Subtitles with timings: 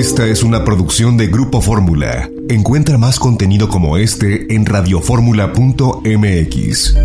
[0.00, 2.26] Esta es una producción de Grupo Fórmula.
[2.48, 6.96] Encuentra más contenido como este en radioformula.mx.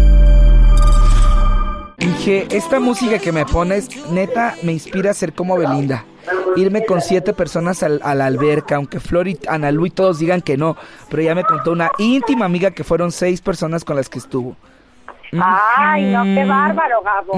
[1.97, 6.05] Dije, esta música que me pones, neta, me inspira a ser como Belinda.
[6.55, 10.20] Irme con siete personas al, a la alberca, aunque Flor y Ana Lu y todos
[10.20, 10.77] digan que no,
[11.09, 14.55] pero ya me contó una íntima amiga que fueron seis personas con las que estuvo.
[15.34, 17.34] Ay, no, qué bárbaro, Gabo.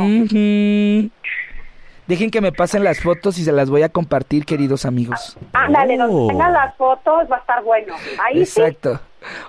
[2.08, 5.38] Dejen que me pasen las fotos y se las voy a compartir, queridos amigos.
[5.54, 6.08] Ándale, Oh.
[6.08, 7.94] donde tengas las fotos va a estar bueno.
[8.26, 8.62] Ahí sí.
[8.62, 9.00] Exacto.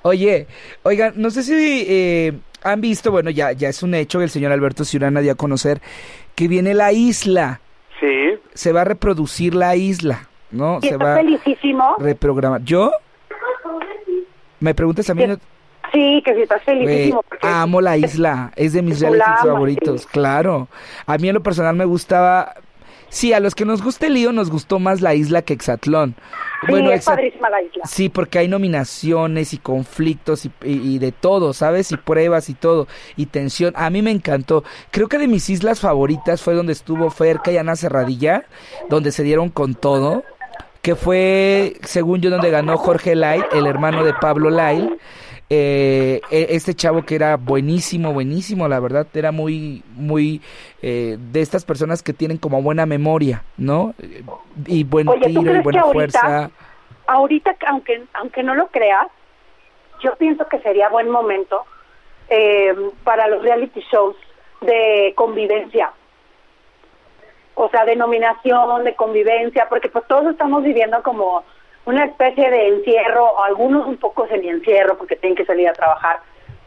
[0.03, 0.47] Oye,
[0.83, 2.33] oigan, no sé si eh,
[2.65, 5.81] han visto, bueno, ya, ya es un hecho, el señor Alberto Ciurana dio a conocer
[6.35, 7.61] que viene la isla.
[8.01, 8.39] Sí.
[8.55, 10.79] Se va a reproducir la isla, ¿no?
[10.83, 11.97] Y Se va a felicísimo.
[11.99, 12.63] reprogramar.
[12.65, 12.91] ¿Yo?
[14.61, 15.25] ¿Me preguntas a mí?
[15.27, 15.33] Sí,
[15.93, 17.23] que si estás felicísimo.
[17.29, 20.09] porque- amo la isla, es de mis amas, favoritos, sí.
[20.13, 20.69] claro.
[21.07, 22.55] A mí en lo personal me gustaba,
[23.09, 26.15] sí, a los que nos gusta el lío nos gustó más la isla que Exatlón.
[26.67, 27.85] Sí, es Exa- padrísima la isla.
[27.87, 31.93] Sí, porque hay nominaciones y conflictos y, y- y de todo, ¿sabes?
[31.93, 33.73] Y pruebas y todo, y tensión.
[33.77, 34.65] A mí me encantó.
[34.91, 38.45] Creo que de mis islas favoritas fue donde estuvo Ferca y Ana Cerradilla,
[38.89, 40.25] donde se dieron con todo,
[40.83, 44.91] que fue, según yo, donde ganó Jorge Lai, el hermano de Pablo Lai.
[45.51, 50.43] Eh, e- este chavo que era buenísimo, buenísimo, la verdad, era muy, muy
[50.83, 53.95] eh, de estas personas que tienen como buena memoria, ¿no?
[54.67, 56.51] Y buen Oye, ¿tú tiro y buena ahorita- fuerza.
[57.07, 59.07] Ahorita, aunque, aunque no lo creas,
[60.03, 61.65] yo pienso que sería buen momento
[62.29, 64.17] eh, para los reality shows
[64.61, 65.91] de convivencia.
[67.55, 71.43] O sea, de nominación, de convivencia, porque pues todos estamos viviendo como
[71.89, 76.21] una especie de encierro, algunos un poco semi-encierro porque tienen que salir a trabajar,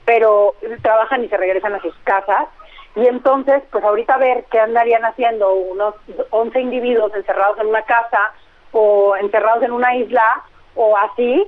[0.03, 2.47] pero trabajan y se regresan a sus casas.
[2.95, 5.93] Y entonces, pues ahorita ver qué andarían haciendo unos
[6.31, 8.33] 11 individuos encerrados en una casa
[8.71, 10.43] o encerrados en una isla
[10.75, 11.43] o así,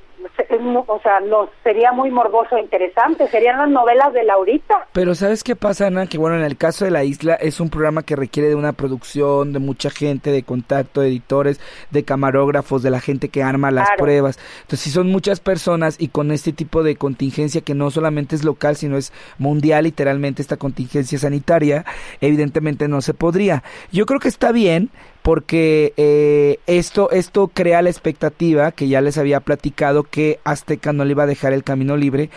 [0.87, 4.87] o sea, no, sería muy morboso e interesante, serían las novelas de Laurita.
[4.93, 6.07] Pero ¿sabes qué pasa, Ana?
[6.07, 8.73] Que bueno, en el caso de La Isla es un programa que requiere de una
[8.73, 11.59] producción, de mucha gente, de contacto, de editores,
[11.91, 14.03] de camarógrafos, de la gente que arma las Claro.
[14.03, 14.39] pruebas.
[14.61, 18.43] Entonces, si son muchas personas y con este tipo de contingencia que no solamente es
[18.43, 21.85] local, sino es mundial, literalmente esta contingencia sanitaria,
[22.21, 23.63] evidentemente no se podría.
[23.91, 24.89] Yo creo que está bien
[25.23, 31.05] porque eh, esto, esto crea la expectativa que ya les había platicado que Azteca no
[31.05, 32.29] le iba a dejar el camino libre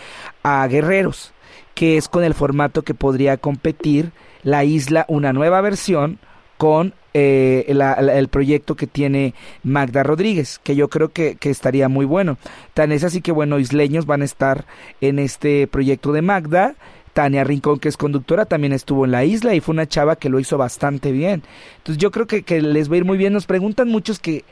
[0.43, 1.33] a Guerreros
[1.75, 4.11] que es con el formato que podría competir
[4.41, 6.17] la isla, una nueva versión
[6.57, 11.87] con eh, la- el proyecto que tiene Magda Rodríguez, que yo creo que, que estaría
[11.87, 12.37] muy bueno.
[12.73, 14.65] Tan es así que, bueno, isleños van a estar
[15.01, 16.75] en este proyecto de Magda.
[17.17, 20.29] Tania Rincón, que es conductora, también estuvo en la isla y fue una chava que
[20.29, 21.41] lo hizo bastante bien.
[21.77, 23.33] Entonces yo creo que, que les va a ir muy bien.
[23.33, 24.45] Nos preguntan muchos que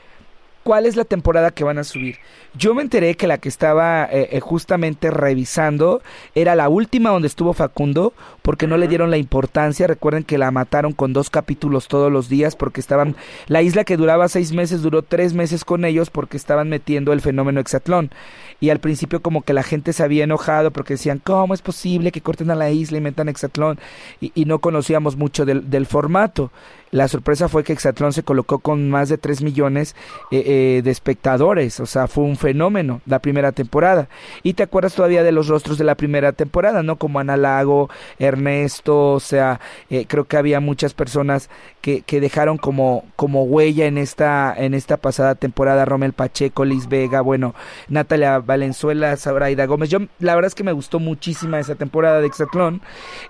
[0.66, 2.16] cuál es la temporada que van a subir.
[2.58, 6.02] Yo me enteré que la que estaba eh, eh, justamente revisando
[6.34, 8.12] era la última donde estuvo Facundo,
[8.42, 9.86] porque no le dieron la importancia.
[9.86, 13.14] Recuerden que la mataron con dos capítulos todos los días, porque estaban.
[13.46, 17.20] La isla que duraba seis meses duró tres meses con ellos, porque estaban metiendo el
[17.20, 18.10] fenómeno Exatlón.
[18.58, 22.10] Y al principio, como que la gente se había enojado, porque decían, ¿cómo es posible
[22.10, 23.78] que corten a la isla y metan Exatlón?
[24.20, 26.50] Y, y no conocíamos mucho del, del formato.
[26.92, 29.96] La sorpresa fue que Exatlón se colocó con más de 3 millones
[30.30, 34.08] eh, eh, de espectadores, o sea, fue un fenómeno la primera temporada.
[34.42, 36.96] Y te acuerdas todavía de los rostros de la primera temporada, ¿no?
[36.96, 39.60] Como Ana Lago, Ernesto, o sea,
[39.90, 44.72] eh, creo que había muchas personas que, que dejaron como, como huella en esta, en
[44.74, 47.54] esta pasada temporada, Romel Pacheco, Liz Vega, bueno,
[47.88, 49.90] Natalia Valenzuela, Sabraida Gómez.
[49.90, 52.80] Yo, la verdad es que me gustó muchísima esa temporada de Exatlón.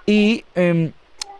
[0.05, 0.45] Y...
[0.55, 0.93] em,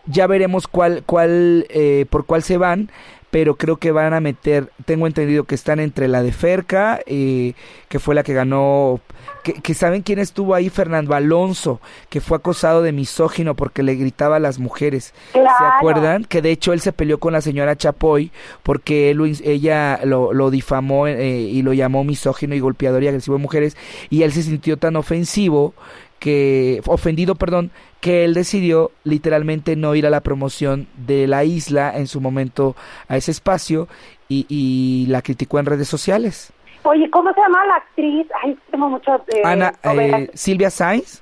[0.07, 2.89] ya veremos cuál, cuál, eh, por cuál se van,
[3.29, 7.53] pero creo que van a meter, tengo entendido que están entre la de Ferca, eh,
[7.89, 9.01] que fue la que ganó,
[9.43, 13.95] que, que saben quién estuvo ahí, Fernando Alonso, que fue acosado de misógino porque le
[13.95, 15.13] gritaba a las mujeres.
[15.33, 15.73] ¿Se Claro.
[15.77, 16.23] acuerdan?
[16.23, 18.31] Que de hecho él se peleó con la señora Chapoy
[18.63, 23.35] porque él ella lo, lo difamó eh, y lo llamó misógino y golpeador y agresivo
[23.35, 23.75] de mujeres
[24.09, 25.73] y él se sintió tan ofensivo
[26.19, 27.71] que ofendido, perdón,
[28.01, 32.75] que él decidió literalmente no ir a la promoción de la isla en su momento
[33.07, 33.87] a ese espacio
[34.27, 36.53] y, y la criticó en redes sociales.
[36.83, 38.27] Oye, ¿cómo se llama la actriz?
[38.41, 41.21] Ay, tengo muchas eh, Ana eh, Silvia Sainz,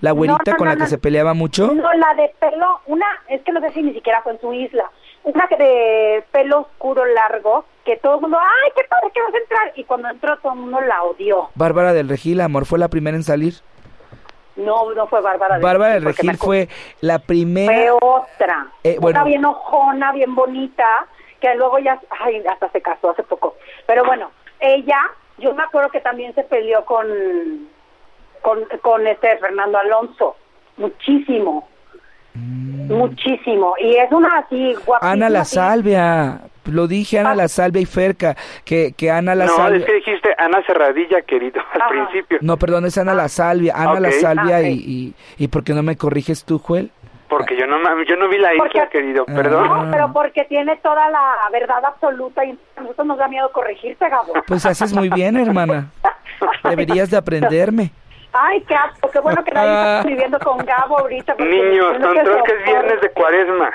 [0.00, 1.72] la no, con no, la que se peleaba mucho.
[1.72, 4.52] No, la de pelo, una, es que no sé si ni siquiera fue en su
[4.52, 4.90] isla.
[5.24, 9.34] Una que de pelo oscuro largo, que todo el mundo, ¡ay, qué padre que vas
[9.34, 9.72] a entrar!
[9.76, 11.50] Y cuando entró todo el mundo la odió.
[11.54, 13.54] Bárbara del Regil, amor, fue la primera en salir.
[14.56, 16.68] No, no fue Bárbara del Bárbara del Regil fue
[17.00, 17.72] la primera.
[17.72, 18.66] Fue otra.
[18.84, 19.20] Eh, bueno.
[19.20, 21.06] Una bien ojona, bien bonita,
[21.40, 23.56] que luego ya, ay, hasta se casó hace poco.
[23.86, 25.00] Pero bueno, ella,
[25.38, 27.06] yo me acuerdo que también se peleó con,
[28.42, 30.36] con, con este Fernando Alonso,
[30.76, 31.68] muchísimo,
[32.34, 35.12] muchísimo, y es una así guapísima.
[35.12, 35.44] Ana La.
[35.44, 37.34] Salvia, lo dije Ana Ah.
[37.36, 39.80] La Salvia y Ferca, que, que Ana La no, Salvia...
[39.80, 41.90] es que dijiste Ana Cerradilla, querido, al Ajá.
[41.90, 42.38] principio.
[42.40, 44.12] No, perdón, es Ana La Salvia, Ana La.
[44.12, 45.14] Salvia Ah, y, y,
[45.44, 46.90] y ¿por qué no me corriges tú, Joel?
[47.28, 49.32] Porque yo no, yo no vi la Porque- isla, querido, Ah.
[49.34, 49.66] perdón.
[49.86, 54.06] No, pero porque tiene toda la verdad absoluta y a nosotros nos da miedo corregirte,
[54.08, 54.32] Gabo.
[54.46, 55.90] Pues haces muy bien, hermana.
[56.64, 57.90] Deberías de aprenderme.
[58.32, 61.34] Ay, qué asco, qué bueno que nadie está viviendo con Gabo ahorita.
[61.38, 63.70] Niños, siento control que es viernes de cuaresma.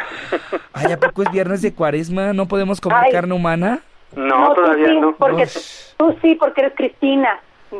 [0.74, 2.33] Ay, ¿a poco es viernes de cuaresma?
[2.33, 3.12] ¿No podemos comer Ay.
[3.12, 3.80] carne humana?
[4.15, 5.15] No, tú todavía sí, no.
[5.15, 5.48] Porque
[5.98, 7.39] tú sí, porque eres Cristina.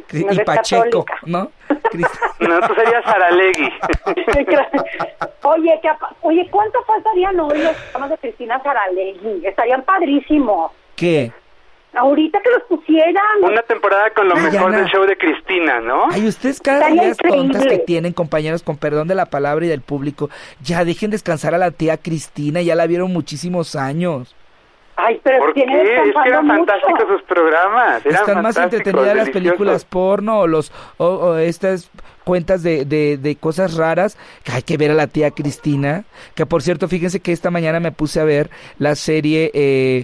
[0.10, 1.20] Cri- no Y Pacheco, católica.
[1.26, 1.52] ¿no?
[2.40, 3.74] No, tú serías Saralegui.
[5.44, 9.46] oye, ¿qué apa- oye, ¿cuánto faltarían hoy los programas de Cristina Saralegui?
[9.46, 10.72] Estarían padrísimos.
[10.96, 11.32] ¿Qué?
[11.98, 13.24] Ahorita que los pusieran.
[13.42, 14.78] Una temporada con lo Ay, mejor Ana.
[14.80, 16.06] del show de Cristina, ¿no?
[16.12, 19.82] Ay, ustedes cada día tontas que tienen, compañeros, con perdón de la palabra y del
[19.82, 20.30] público.
[20.62, 24.36] Ya dejen descansar a la tía Cristina, ya la vieron muchísimos años.
[25.00, 25.62] Ay, pero ¿Por qué?
[25.62, 26.58] Es que eran mucho.
[26.66, 28.04] fantásticos sus programas.
[28.04, 31.92] Eran Están más entretenidas las películas porno o los o, o estas
[32.24, 36.04] cuentas de, de, de cosas raras que hay que ver a la tía Cristina
[36.36, 38.50] que por cierto fíjense que esta mañana me puse a ver
[38.80, 40.04] la serie eh,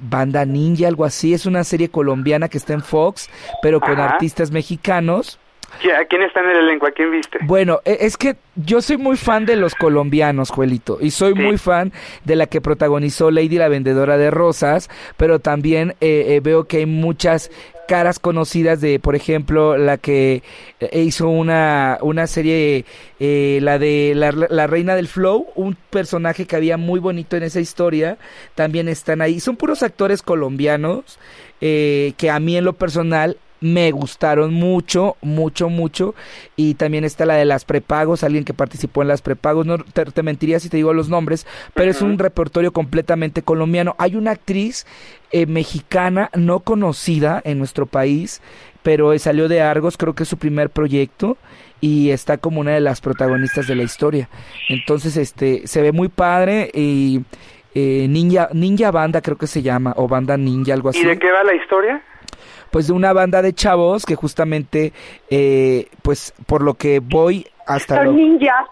[0.00, 3.28] Banda Ninja algo así es una serie colombiana que está en Fox
[3.62, 4.10] pero con Ajá.
[4.10, 5.38] artistas mexicanos
[5.80, 6.86] ¿Qui- ¿A quién está en el elenco?
[6.88, 7.38] ¿A quién viste?
[7.42, 11.38] bueno, e- es que yo soy muy fan de los colombianos, Juelito, y soy Sí.
[11.38, 11.92] muy fan
[12.24, 16.78] de la que protagonizó Lady la Vendedora de Rosas, pero también eh, eh, veo que
[16.78, 17.52] hay muchas
[17.90, 20.44] caras conocidas de, por ejemplo, la que
[20.78, 22.84] eh, hizo una, una serie,
[23.18, 27.42] eh, la de la, la Reina del Flow, un personaje que había muy bonito en
[27.42, 28.16] esa historia,
[28.54, 29.40] también están ahí.
[29.40, 31.18] Son puros actores colombianos
[31.60, 36.14] eh, que a mí en lo personal me gustaron mucho, mucho, mucho.
[36.56, 39.66] Y también está la de las prepagos, alguien que participó en las prepagos.
[39.66, 43.94] No te, te mentiría si te digo los nombres, pero es un repertorio completamente colombiano.
[43.98, 44.86] Hay una actriz
[45.32, 48.42] eh, mexicana no conocida en nuestro país,
[48.82, 51.36] pero eh, salió de Argos, creo que es su primer proyecto
[51.80, 54.28] y está como una de las protagonistas de la historia.
[54.68, 57.22] Entonces, este, se ve muy padre y
[57.74, 61.18] eh, Ninja, Ninja Banda creo que se llama, o Banda Ninja, algo así ¿Y de
[61.18, 62.02] qué va la historia?
[62.70, 64.92] Pues de una banda de chavos que justamente,
[65.30, 68.66] eh, pues por lo que voy hasta Los lo ninjas.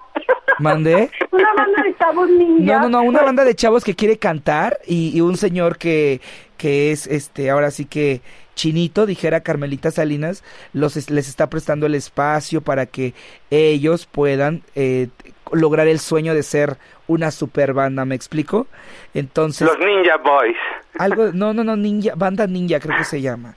[0.58, 1.10] mandé.
[1.30, 2.82] Una banda de chavos ninjas.
[2.82, 6.20] No, no, no, una banda de chavos que quiere cantar y, y un señor que,
[6.56, 8.20] que es, este, ahora sí que
[8.56, 10.42] chinito, dijera Carmelita Salinas,
[10.72, 13.14] los, es- les está prestando el espacio para que
[13.50, 15.08] ellos puedan eh,
[15.52, 18.66] lograr el sueño de ser una super banda, ¿me explico?
[19.14, 20.56] Entonces, Los Ninja Boys.
[20.98, 23.54] algo, no, no, no, ninja, banda ninja creo que se llama.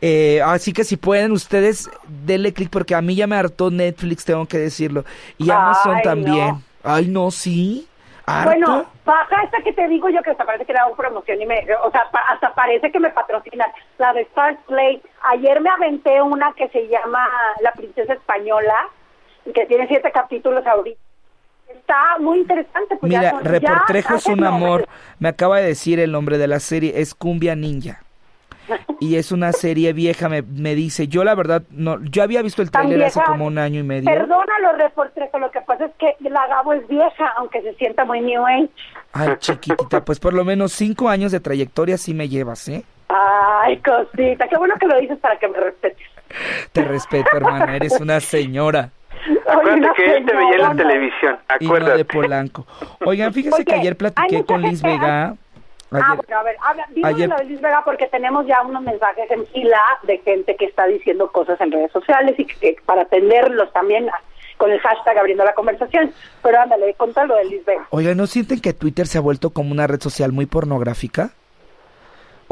[0.00, 1.90] Eh, así que si pueden ustedes,
[2.24, 5.04] denle clic porque a mí ya me hartó Netflix, tengo que decirlo.
[5.38, 6.48] Y Amazon Ay, también.
[6.48, 6.62] no.
[6.82, 7.86] Ay, no, sí.
[8.24, 8.50] ¿Harto?
[8.50, 11.46] Bueno, baja esta que te digo yo que hasta parece que le hago promoción y
[11.46, 13.68] me, o sea, pa- hasta parece que me patrocinan.
[13.98, 15.02] La de Stars Play.
[15.32, 17.26] Ayer me aventé una que se llama
[17.60, 18.74] La Princesa Española,
[19.44, 21.00] y que tiene siete capítulos ahorita.
[21.68, 22.96] Está muy interesante.
[22.96, 23.84] Pues ya Mira, ya
[24.16, 24.86] es un amor.
[25.18, 28.02] Me acaba de decir el nombre de la serie, es Cumbia Ninja.
[29.00, 31.08] Y es una serie vieja, me, me dice.
[31.08, 34.04] Yo la verdad, no, yo había visto el tráiler hace como un año y medio.
[34.10, 38.20] Perdónalo, Reportrejo, lo que pasa es que la Gabo es vieja, aunque se sienta muy
[38.20, 38.68] New Age.
[39.12, 42.84] Ay, chiquitita, pues por lo menos cinco años de trayectoria sí me llevas, ¿eh?
[43.08, 46.06] Ay, cosita, qué bueno que lo dices para que me respetes.
[46.72, 48.90] Te respeto, hermana, eres una señora.
[49.48, 51.36] Acuérdate que él te veía en la televisión.
[51.58, 52.04] Y no de Acuérdate.
[52.04, 52.66] Polanco.
[53.04, 55.34] Oigan, fíjense que Oye, ayer hay platiqué con Liz gente- Vega.
[55.92, 58.82] Ah, bueno, a ver, habla, ayer- de la de Luis Vega porque tenemos ya unos
[58.82, 62.76] mensajes en fila de gente que está diciendo cosas en redes sociales y que, que
[62.86, 64.08] para atenderlos también
[64.56, 66.12] con el hashtag abriendo la conversación.
[66.42, 67.86] Pero ándale, contalo de Luis Vega.
[67.90, 71.30] Oigan, ¿no sienten que Twitter se ha vuelto como una red social muy pornográfica?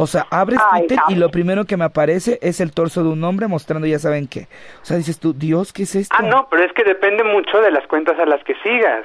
[0.00, 3.08] O sea, abres Ay, Twitter y lo primero que me aparece es el torso de
[3.08, 4.46] un hombre mostrando ya saben qué.
[4.80, 6.14] O sea, dices tú, Dios, ¿qué es esto?
[6.16, 9.04] Ah, no, pero es que depende mucho de las cuentas a las que sigas.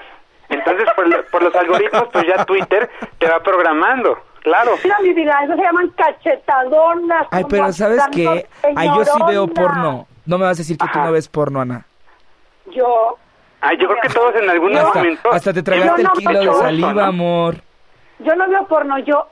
[0.54, 4.18] Entonces, por, lo- por los algoritmos, pues ya Twitter te va programando.
[4.42, 4.72] Claro.
[4.84, 7.28] Mira, mi vida, eso se llaman cachetadonas.
[7.32, 8.48] Ay, pero ¿sabes qué?
[8.76, 10.08] Ay, yo sí veo porno.
[10.26, 11.06] No me vas a decir que tú Ajá.
[11.06, 11.86] no ves porno, Ana.
[12.72, 13.18] Yo,
[13.62, 15.32] Ay, yo creo que todos en algún Hasta, momento...
[15.32, 17.02] hasta te tragaste no, el kilo de saliva, ¿no?
[17.04, 17.56] amor.
[18.20, 19.28] yo no veo porno, yo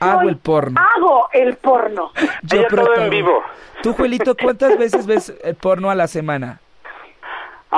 [0.00, 0.80] Hago soy- el porno.
[0.96, 2.10] Hago el porno.
[2.42, 3.42] Yo Ella todo en vivo.
[3.82, 6.60] Tú, Juelito, ¿cuántas veces ves el porno a la semana?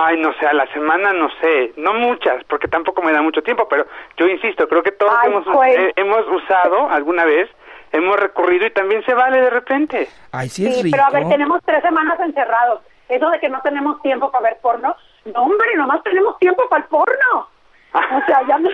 [0.00, 3.43] Ay, no sé, a la semana no sé, no muchas, porque tampoco me da mucho
[3.43, 3.87] tiempo, pero
[4.17, 5.81] yo insisto, creo que todos Ay, hemos, Joel.
[5.81, 7.49] eh, hemos usado alguna vez
[7.90, 10.09] hemos recurrido y también se vale de repente.
[10.31, 10.95] Ay, sí es rico.
[10.97, 12.83] pero a ver, tenemos tres semanas encerrados.
[13.09, 16.83] Eso de que no tenemos tiempo para ver porno, no, hombre, nomás tenemos tiempo para
[16.83, 17.49] el porno.
[17.95, 18.69] O sea, ya no...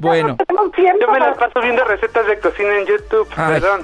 [0.00, 0.28] Bueno.
[0.28, 3.28] ya no tenemos tiempo Yo me la para- paso viendo recetas de cocina en YouTube,
[3.36, 3.82] Ay, perdón.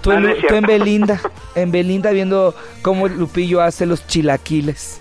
[0.00, 0.64] Tú, No, en, tú en.
[0.66, 1.18] Belinda,
[1.56, 5.00] en Belinda viendo cómo Lupillo hace los chilaquiles.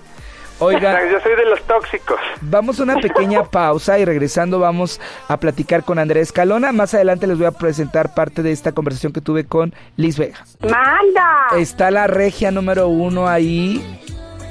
[0.60, 2.20] Oiga, Yo soy de los tóxicos.
[2.42, 6.72] vamos a una pequeña pausa y regresando vamos a platicar con Andrés Calona.
[6.72, 10.46] Más adelante les voy a presentar parte de esta conversación que tuve con Liz Vega.
[10.62, 11.48] ¡Manda!
[11.58, 14.00] Está la regia número uno ahí.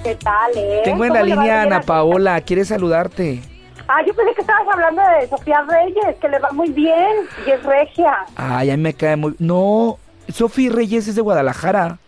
[0.02, 0.80] ¿Qué tal, eh?
[0.84, 3.40] Tengo en la ¿Cómo le va línea a Ana Paola, quiere saludarte.
[3.88, 7.08] Ah, yo pensé que estabas hablando de Sofía Reyes, que le va muy bien
[7.46, 8.16] y es regia.
[8.36, 9.34] Ay, a mí me cae muy...
[9.38, 11.98] No, Sofi Reyes es de Guadalajara.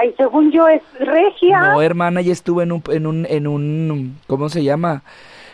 [0.00, 1.60] Ay, según yo es regia.
[1.60, 5.02] No, hermana, ella estuvo en un, en un, en un, ¿cómo se llama?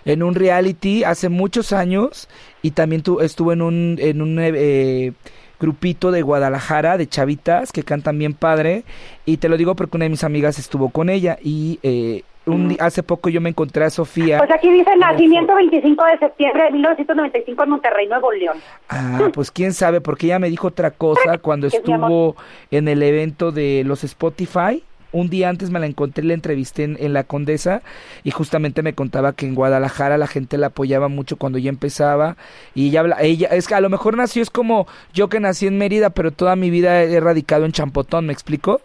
[0.05, 2.29] En un reality hace muchos años
[2.63, 5.13] y también tu, estuvo en un, en un eh,
[5.61, 8.85] grupito de Guadalajara de chavitas que cantan bien padre
[9.25, 12.77] y te lo digo porque una de mis amigas estuvo con ella y eh, un
[12.79, 14.39] hace poco yo me encontré a Sofía.
[14.39, 18.59] Pues aquí dice nacimiento 25 de septiembre de 1995 en Monterrey, Nuevo León.
[18.89, 22.37] Ah, pues quién sabe, porque ella me dijo otra cosa cuando estuvo
[22.71, 24.83] en el evento de los Spotify.
[25.13, 27.81] Un día antes me la encontré, la entrevisté en, en la Condesa
[28.25, 32.37] y justamente me contaba que en Guadalajara la gente la apoyaba mucho cuando ya empezaba
[32.75, 35.67] y ella habla, ella es que a lo mejor nació es como yo que nací
[35.67, 38.81] en Mérida, pero toda mi vida he radicado en Champotón, ¿me explico?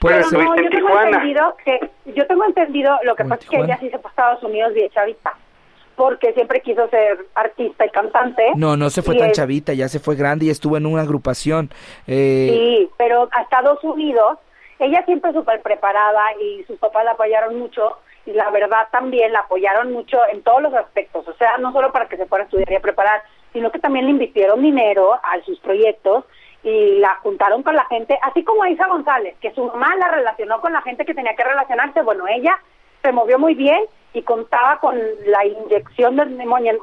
[0.00, 1.08] Puede Pero en yo tengo Tijuana.
[1.08, 3.74] entendido que yo tengo entendido lo que pasa es que Tijuana.
[3.74, 5.32] ella sí se fue a Estados Unidos y de chavita
[5.94, 8.42] porque siempre quiso ser artista y cantante.
[8.56, 11.00] No, no se fue tan es- chavita, ya se fue grande y estuvo en una
[11.02, 11.70] agrupación.
[12.06, 14.36] Eh, Sí, pero a Estados Unidos,
[14.78, 19.40] ella siempre súper preparada y sus papás la apoyaron mucho y la verdad también la
[19.40, 22.46] apoyaron mucho en todos los aspectos, o sea, no solo para que se fuera a
[22.46, 26.24] estudiar y a preparar, sino que también le invirtieron dinero a sus proyectos
[26.62, 30.08] y la juntaron con la gente, así como a Isa González, que su mamá la
[30.08, 32.58] relacionó con la gente que tenía que relacionarse, bueno, ella
[33.02, 36.16] se movió muy bien y contaba con la inyección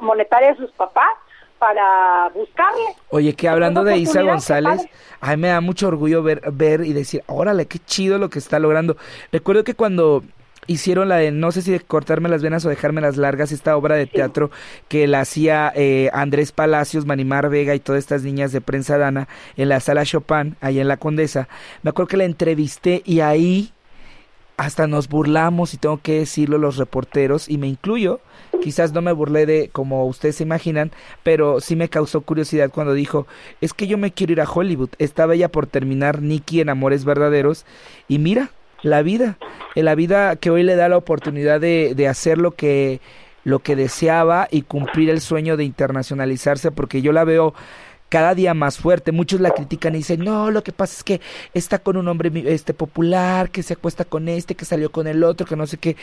[0.00, 1.10] monetaria de sus papás
[1.58, 2.82] para buscarle.
[3.10, 4.86] Oye, que hablando de Isa González,
[5.20, 8.38] a mí me da mucho orgullo ver, ver y decir, órale, qué chido lo que
[8.38, 8.96] está logrando.
[9.32, 10.22] Recuerdo que cuando
[10.66, 13.76] hicieron la de, no sé si de cortarme las venas o dejarme las largas, esta
[13.76, 14.50] obra de teatro
[14.88, 19.28] que la hacía eh, Andrés Palacios, Manimar Vega y todas estas niñas de prensa dana
[19.56, 21.48] en la sala Chopin, ahí en la Condesa,
[21.82, 23.72] me acuerdo que la entrevisté y ahí
[24.56, 28.20] hasta nos burlamos y tengo que decirlo los reporteros y me incluyo
[28.64, 30.90] quizás no me burlé de como ustedes se imaginan
[31.22, 33.26] pero sí me causó curiosidad cuando dijo
[33.60, 37.04] es que yo me quiero ir a Hollywood estaba ella por terminar Nicky en Amores
[37.04, 37.66] Verdaderos
[38.08, 38.48] y mira
[38.80, 39.36] la vida
[39.74, 43.02] la vida que hoy le da la oportunidad de, de hacer lo que
[43.44, 47.52] lo que deseaba y cumplir el sueño de internacionalizarse porque yo la veo
[48.14, 49.10] cada día más fuerte.
[49.10, 51.20] Muchos la critican y dicen, no, lo que pasa es que
[51.52, 55.08] está con un hombre mi- este popular, que se acuesta con este, que salió con
[55.08, 55.96] el otro, que no sé qué.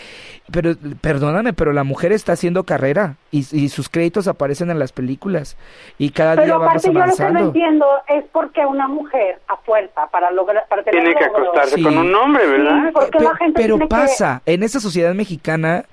[0.51, 4.91] Pero perdóname, pero la mujer está haciendo carrera y, y sus créditos aparecen en las
[4.91, 5.55] películas
[5.97, 7.39] y cada día Pero vamos aparte yo lo que no avanzando.
[7.47, 11.75] entiendo es porque una mujer a fuerza para lograr para tener Tiene que logros, acostarse
[11.75, 11.83] Sí.
[11.83, 12.75] con un hombre, ¿verdad?
[12.87, 15.85] Sí, porque Pe- la gente pero tiene que- pasa, en esa sociedad mexicana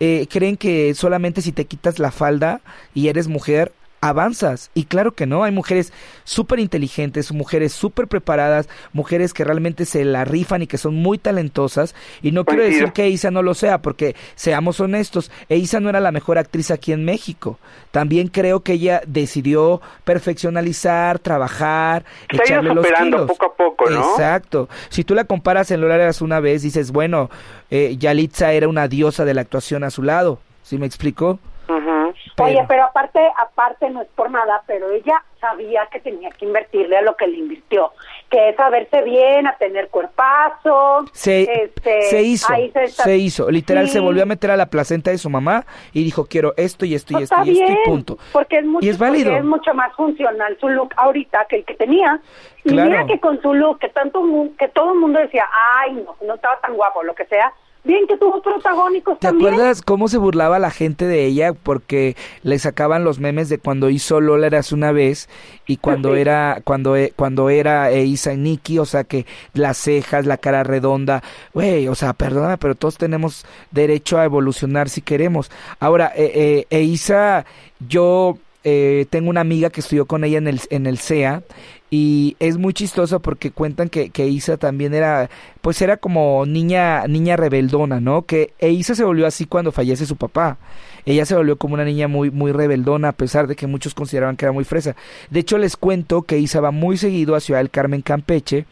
[0.00, 2.60] eh, creen que solamente si te quitas la falda
[2.94, 3.72] y eres mujer
[4.08, 5.92] avanzas y claro que no, hay mujeres
[6.24, 11.18] súper inteligentes, mujeres súper preparadas, mujeres que realmente se la rifan y que son muy
[11.18, 15.88] talentosas y no quiero decir que Isa no lo sea porque seamos honestos, Isa no
[15.88, 17.58] era la mejor actriz aquí en México,
[17.90, 23.26] también creo que ella decidió perfeccionalizar, trabajar, Se ha ido echarle los kilos.
[23.26, 24.12] poco a poco, ¿no?
[24.12, 24.68] Exacto.
[24.88, 27.30] Si tú la comparas en Lola Eras una vez, dices, bueno,
[27.70, 30.38] eh, Yalitza era una diosa de la actuación a su lado.
[30.62, 31.38] ¿Sí me explico?
[32.38, 36.96] Oye, pero aparte, aparte no es por nada, pero ella sabía que tenía que invertirle
[36.98, 37.92] a lo que le invirtió,
[38.28, 41.04] que es a verse bien, a tener cuerpazo.
[41.12, 43.50] Se, este, se hizo, ahí se, está- se hizo.
[43.50, 43.92] Literal, Sí.
[43.94, 46.94] se volvió a meter a la placenta de su mamá y dijo, quiero esto y
[46.94, 48.18] esto y Pues esto y esto bien, y punto.
[48.32, 49.30] Porque es mucho, Y es válido.
[49.30, 52.20] porque es mucho más funcional su look ahorita que el que tenía.
[52.64, 52.90] Y Claro.
[52.90, 54.22] mira que con su look, que tanto
[54.58, 55.46] que todo el mundo decía,
[55.78, 57.52] ay, no, no estaba tan guapo, lo que sea.
[57.86, 59.52] Bien que tuvo protagónicos ¿Te también.
[59.54, 61.52] acuerdas cómo se burlaba la gente de ella?
[61.52, 65.28] Porque le sacaban los memes de cuando hizo Lola Eras una vez
[65.66, 66.20] y cuando Sí.
[66.20, 69.24] era cuando e- cuando era eh, Isa y Nikki, o sea que
[69.54, 71.22] las cejas, la cara redonda,
[71.54, 75.50] güey, o sea, perdóname, pero todos tenemos derecho a evolucionar si queremos.
[75.78, 77.46] Ahora, eh, eh, e Isa,
[77.88, 81.42] yo eh, tengo una amiga que estudió con ella en el, en el CEA
[81.90, 87.06] y es muy chistoso porque cuentan que, que Isa también era, pues era como niña,
[87.06, 88.22] niña rebeldona, ¿no?
[88.22, 90.58] Que e Isa se volvió así cuando fallece su papá.
[91.04, 94.36] Ella se volvió como una niña muy, muy rebeldona, a pesar de que muchos consideraban
[94.36, 94.96] que era muy fresa.
[95.30, 98.66] De hecho, les cuento que Isa va muy seguido a Ciudad del Carmen, Campeche,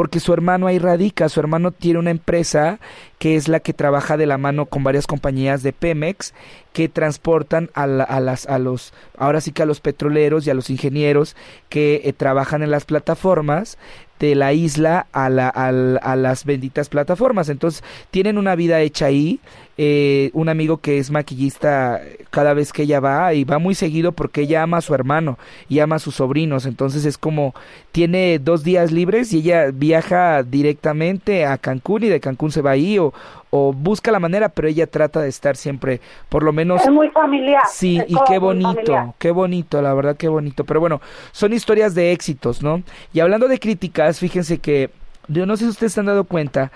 [0.00, 2.80] porque su hermano ahí radica, su hermano tiene una empresa
[3.18, 6.32] que es la que trabaja de la mano con varias compañías de Pemex
[6.72, 10.54] que transportan a, a las, a los, ahora sí que a los petroleros y a
[10.54, 11.36] los ingenieros
[11.68, 13.76] que eh, trabajan en las plataformas
[14.20, 17.50] de la isla a, la, a, las benditas plataformas.
[17.50, 19.40] Entonces, tienen una vida hecha ahí.
[19.82, 24.12] Eh, un amigo que es maquillista cada vez que ella va y va muy seguido
[24.12, 25.38] porque ella ama a su hermano
[25.70, 26.66] y ama a sus sobrinos.
[26.66, 27.54] Entonces es como
[27.90, 32.72] tiene dos días libres y ella viaja directamente a Cancún y de Cancún se va
[32.72, 33.14] ahí o,
[33.48, 36.82] o busca la manera, pero ella trata de estar siempre, por lo menos...
[36.82, 37.62] Es muy familiar.
[37.72, 40.64] Sí, y qué bonito, qué bonito, la verdad, qué bonito.
[40.64, 41.00] Pero bueno,
[41.32, 42.82] son historias de éxitos, ¿no?
[43.14, 44.90] Y hablando de críticas, fíjense que,
[45.28, 46.70] yo no sé si ustedes se han dado cuenta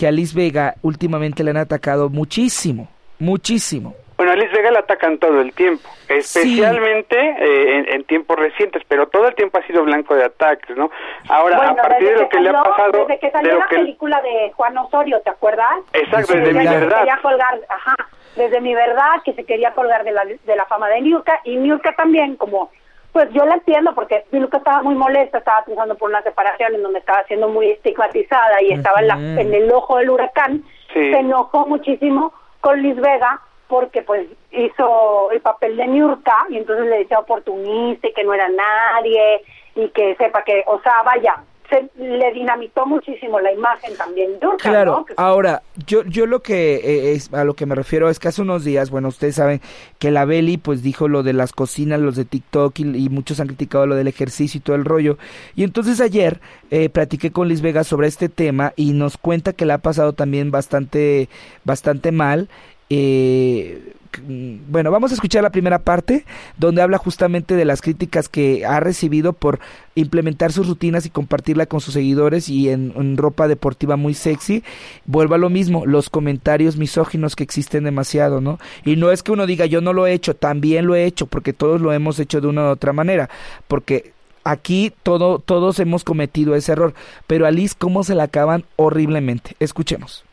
[0.00, 2.88] que a Liz Vega últimamente le han atacado muchísimo,
[3.18, 3.94] muchísimo.
[4.16, 9.08] Bueno, a Liz Vega la atacan todo el tiempo, especialmente eh, en, tiempos recientes, pero
[9.08, 10.90] todo el tiempo ha sido blanco de ataques, ¿no?
[11.28, 13.04] Ahora, a partir de lo que, le ha pasado...
[13.06, 15.80] Desde que salió la película de Juan Osorio, ¿te acuerdas?
[15.92, 16.98] Exacto, desde, mi verdad.
[17.00, 17.94] Quería colgar, ajá,
[18.36, 21.56] desde mi verdad, que se quería colgar de la, de la fama de Niurka, y
[21.56, 22.70] Niurka también, como...
[23.12, 26.82] Pues yo la entiendo porque Niurka estaba muy molesta, estaba pensando por una separación en
[26.82, 30.62] donde estaba siendo muy estigmatizada y estaba en, la, en el ojo del huracán,
[30.92, 36.86] se enojó muchísimo con Liz Vega porque pues hizo el papel de Niurka y entonces
[36.86, 39.42] le decía oportunista y que no era nadie
[39.76, 41.36] y que sepa que, o sea, vaya,
[41.70, 47.32] se le dinamitó muchísimo la imagen también Claro, ahora, yo yo lo que eh, es
[47.32, 49.60] a lo que me refiero es que hace unos días, bueno, ustedes saben
[49.98, 53.46] que la Beli pues dijo lo de las cocinas, los de TikTok y, muchos han
[53.46, 55.18] criticado lo del ejercicio y todo el rollo.
[55.54, 59.66] Y entonces ayer eh, platiqué con Liz Vega sobre este tema y nos cuenta que
[59.66, 61.28] le ha pasado también bastante
[61.64, 62.48] bastante mal
[62.88, 66.24] eh, bueno, vamos a escuchar la primera parte
[66.56, 69.60] donde habla justamente de las críticas que ha recibido por
[69.94, 74.62] implementar sus rutinas y compartirla con sus seguidores y en, ropa deportiva muy sexy.
[75.06, 78.58] Vuelvo a lo mismo, los comentarios misóginos que existen demasiado, ¿no?
[78.84, 81.26] Y no es que uno diga yo no lo he hecho, también lo he hecho
[81.26, 83.30] porque todos lo hemos hecho de una u otra manera,
[83.68, 84.12] porque
[84.44, 86.94] aquí todo, todos hemos cometido ese error,
[87.26, 89.56] pero a Liz cómo se la acaban horriblemente.
[89.60, 90.24] Escuchemos.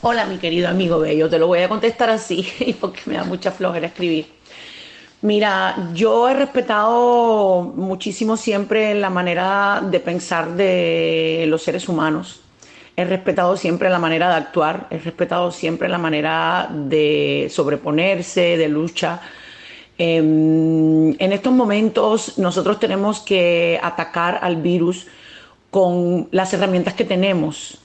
[0.00, 2.46] Hola, mi querido amigo Bello, te lo voy a contestar así,
[2.80, 4.26] porque me da mucha flojera escribir.
[5.20, 12.40] Mira, yo he respetado muchísimo siempre la manera de pensar de los seres humanos.
[12.96, 18.68] He respetado siempre la manera de actuar, he respetado siempre la manera de sobreponerse, de
[18.68, 19.20] lucha.
[19.98, 25.06] Em, en estos momentos nosotros tenemos que atacar al virus
[25.70, 27.81] con las herramientas que tenemos.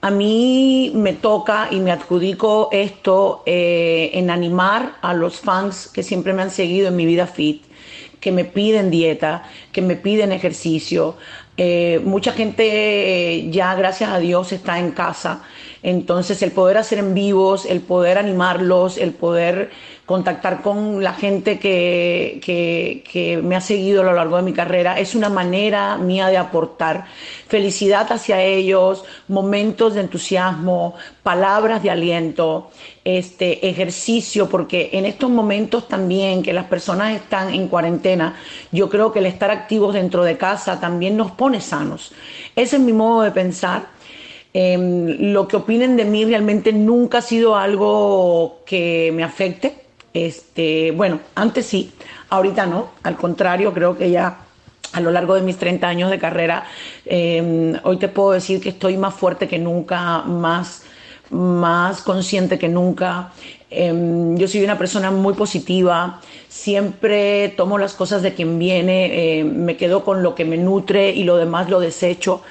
[0.00, 6.02] A mí me toca y me adjudico esto eh, en animar a los fans que
[6.02, 7.64] siempre me han seguido en mi vida fit,
[8.20, 11.16] que me piden dieta, que me piden ejercicio.
[11.56, 15.42] Eh, mucha gente eh, ya, gracias a Dios, está en casa.
[15.82, 19.70] Entonces, el poder hacer en vivos, el poder animarlos, el poder
[20.06, 25.00] contactar con la gente que, que, me ha seguido a lo largo de mi carrera,
[25.00, 27.06] es una manera mía de aportar
[27.48, 32.70] felicidad hacia ellos, momentos de entusiasmo, palabras de aliento,
[33.04, 38.36] este ejercicio, porque en estos momentos también que las personas están en cuarentena,
[38.70, 42.12] yo creo que el estar activos dentro de casa también nos pone sanos.
[42.54, 43.88] Ese es mi modo de pensar.
[44.54, 49.85] Em, lo que opinen de mí realmente nunca ha sido algo que me afecte
[50.24, 51.92] este, bueno, antes sí,
[52.30, 54.38] ahorita no, al contrario, creo que ya
[54.92, 56.64] a lo largo de mis 30 años de carrera,
[57.04, 60.84] em, hoy te puedo decir que estoy más fuerte que nunca, más,
[61.28, 63.32] más consciente que nunca.
[63.68, 69.54] Em, yo soy una persona muy positiva, siempre tomo las cosas de quien viene, em,
[69.54, 72.42] me quedo con lo que me nutre y lo demás lo desecho.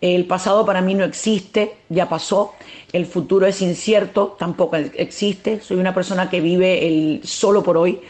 [0.00, 2.54] El pasado para mí no existe, ya pasó.
[2.92, 5.60] El futuro es incierto, tampoco existe.
[5.60, 8.00] Soy una persona que vive el solo por hoy.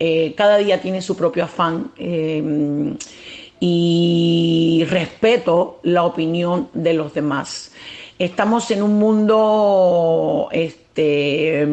[0.00, 2.96] Eh, cada día tiene su propio afán eh,
[3.60, 7.72] y respeto la opinión de los demás.
[8.18, 11.64] Estamos en un mundo este,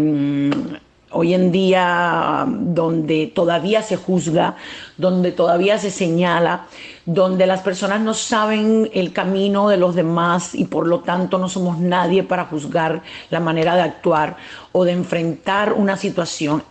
[1.10, 4.56] hoy en día donde todavía se juzga,
[4.98, 6.68] donde todavía se señala,
[7.06, 11.50] donde las personas no saben el camino de los demás y por lo tanto no
[11.50, 14.38] somos nadie para juzgar la manera de actuar
[14.72, 16.64] o de enfrentar una situación.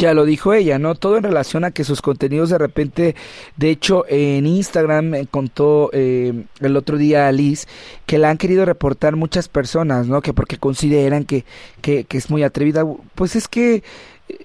[0.00, 0.94] Ya lo dijo ella, ¿no?
[0.94, 3.14] Todo en relación a que sus contenidos de repente,
[3.58, 7.68] de hecho en Instagram me contó eh, el otro día a Liz
[8.06, 10.22] que la han querido reportar muchas personas, ¿no?
[10.22, 11.44] Que porque consideran que,
[11.82, 12.86] que, que es muy atrevida.
[13.14, 13.82] Pues es que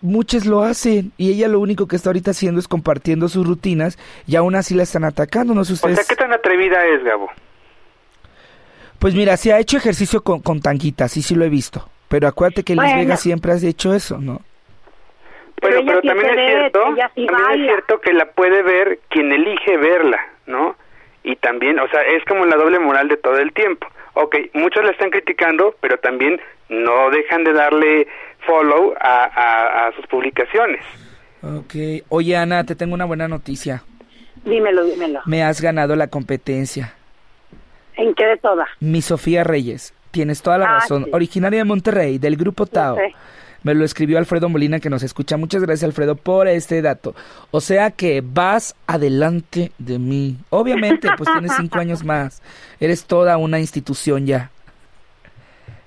[0.02, 3.98] muchos lo hacen y ella lo único que está ahorita haciendo es compartiendo sus rutinas
[4.28, 6.00] y aún así la están atacando, no sé ustedes.
[6.00, 7.30] O sea, ¿qué tan atrevida es, Gabo?
[9.00, 11.90] Pues mira, se ha hecho ejercicio con, con tanguitas, sí, sí lo he visto.
[12.08, 14.42] Pero acuérdate que Liz Vega siempre has hecho eso, ¿no?
[15.62, 20.20] Bueno, pero, también, es cierto, también es cierto que la puede ver quien elige verla,
[20.46, 20.76] ¿no?
[21.24, 23.88] Y también, o sea, es como la doble moral de todo el tiempo.
[24.14, 28.08] Ok, muchos la están criticando, pero también no dejan de darle
[28.46, 30.84] follow a, a, sus publicaciones.
[31.42, 32.04] Ok.
[32.10, 33.84] Oye, Ana, te tengo una buena noticia.
[34.44, 35.22] Dímelo, dímelo.
[35.26, 36.94] Me has ganado la competencia.
[37.98, 38.68] ¿En qué de toda?
[38.80, 39.94] Mi Sofía Reyes.
[40.12, 41.08] Tienes toda la ah, razón.
[41.12, 42.98] Originaria de Monterrey, del grupo Tao.
[43.64, 45.38] Me lo escribió Alfredo Molina que nos escucha.
[45.38, 47.16] Muchas gracias Alfredo por este dato.
[47.50, 50.38] O sea que vas adelante de mí.
[50.52, 52.44] Obviamente, pues tienes cinco años más.
[52.80, 54.52] Eres toda una institución ya.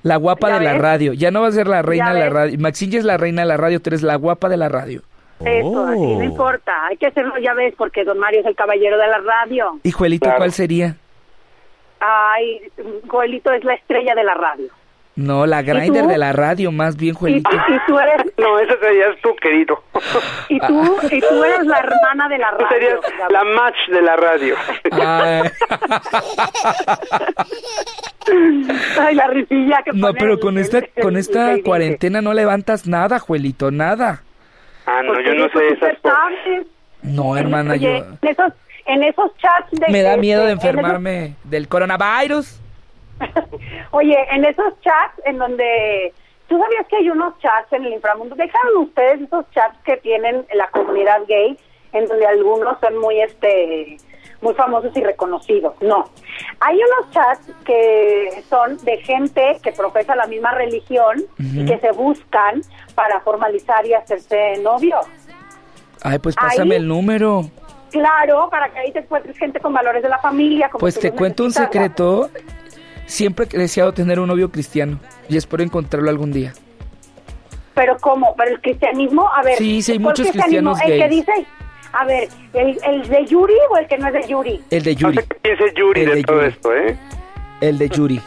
[0.03, 1.13] La guapa de la radio.
[1.13, 2.59] Ya no va a ser la reina de la radio.
[2.59, 5.03] Maxine es la reina de la radio, tú eres la guapa de la radio.
[5.41, 6.23] Eso, así no oh.
[6.23, 6.87] importa.
[6.87, 9.79] Hay que hacerlo, ya ves, porque don Mario es el caballero de la radio.
[9.83, 10.97] ¿Y Juelito cuál sería?
[12.01, 12.61] Ay,
[13.09, 14.67] Joelito es la estrella de la radio.
[15.19, 17.51] No, la grinder de la radio, más bien, Juelito.
[17.51, 18.33] ¿Y, tú eres...
[18.39, 19.83] No, ese serías tú, querido.
[20.49, 22.67] ¿Y tú, y tú eres la hermana de la radio.
[22.69, 24.55] Tú serías la match de la radio.
[24.93, 25.51] Ay.
[29.17, 34.23] la risilla que No, pero con esta, con esta cuarentena no levantas nada, Juelito, nada.
[34.87, 36.65] Ah, no, yo no sé esas cosas.
[37.03, 37.89] No, hermana, yo...
[37.89, 38.53] En esos,
[38.87, 39.89] en esos chats de...
[39.91, 42.61] Me da miedo de enfermarme del coronavirus.
[43.91, 46.13] Oye, en esos chats en donde
[46.49, 50.47] tú sabías que hay unos chats en el inframundo, dejaron ustedes esos chats que tienen
[50.55, 51.59] la comunidad gay,
[51.93, 53.97] en donde algunos son muy este
[54.41, 55.75] muy famosos y reconocidos.
[55.81, 56.05] No.
[56.61, 61.91] Hay unos chats que son de gente que profesa la misma religión y que se
[61.93, 62.63] buscan
[62.95, 65.01] para formalizar y hacerse novio.
[66.03, 67.51] Ay, pues pásame el número.
[67.91, 70.71] Claro, para que ahí te encuentres gente con valores de la familia.
[70.79, 72.31] pues te cuento un secreto.
[73.09, 76.53] Siempre he deseado tener un novio cristiano y espero encontrarlo algún día.
[77.75, 78.35] Pero ¿cómo?
[78.37, 79.29] ¿Pero el cristianismo?
[79.35, 79.57] A ver.
[79.57, 80.93] Sí, sí, hay muchos cristianos gays.
[80.93, 81.33] El que dice,
[81.93, 84.63] a ver, ¿el, ¿el de Yuri o el que no es de Yuri?
[84.71, 85.19] El de Yuri.
[85.43, 86.99] ¿Quién es Yuri de, todo esto, eh?
[87.61, 88.21] El de Yuri.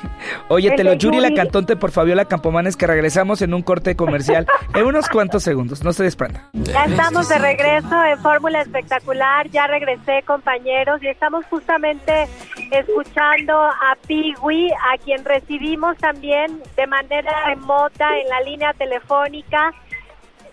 [0.49, 4.45] Oye, te lo Yuri, la cantante por Fabiola Campomanes, que regresamos en un corte comercial
[4.75, 5.83] en unos cuantos segundos.
[5.83, 6.49] No se desprenda.
[6.53, 9.49] Ya estamos de regreso en Fórmula Espectacular.
[9.49, 12.27] Ya regresé, compañeros, y estamos justamente
[12.71, 19.73] escuchando a Piwi, a quien recibimos también de manera remota en la línea telefónica.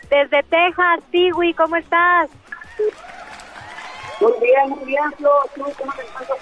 [0.08, 2.30] Desde Texas, Piwi, ¿cómo estás?
[4.20, 5.30] Muy bien, muy bien, Flo.
[5.54, 6.37] ¿Cómo te encuentras?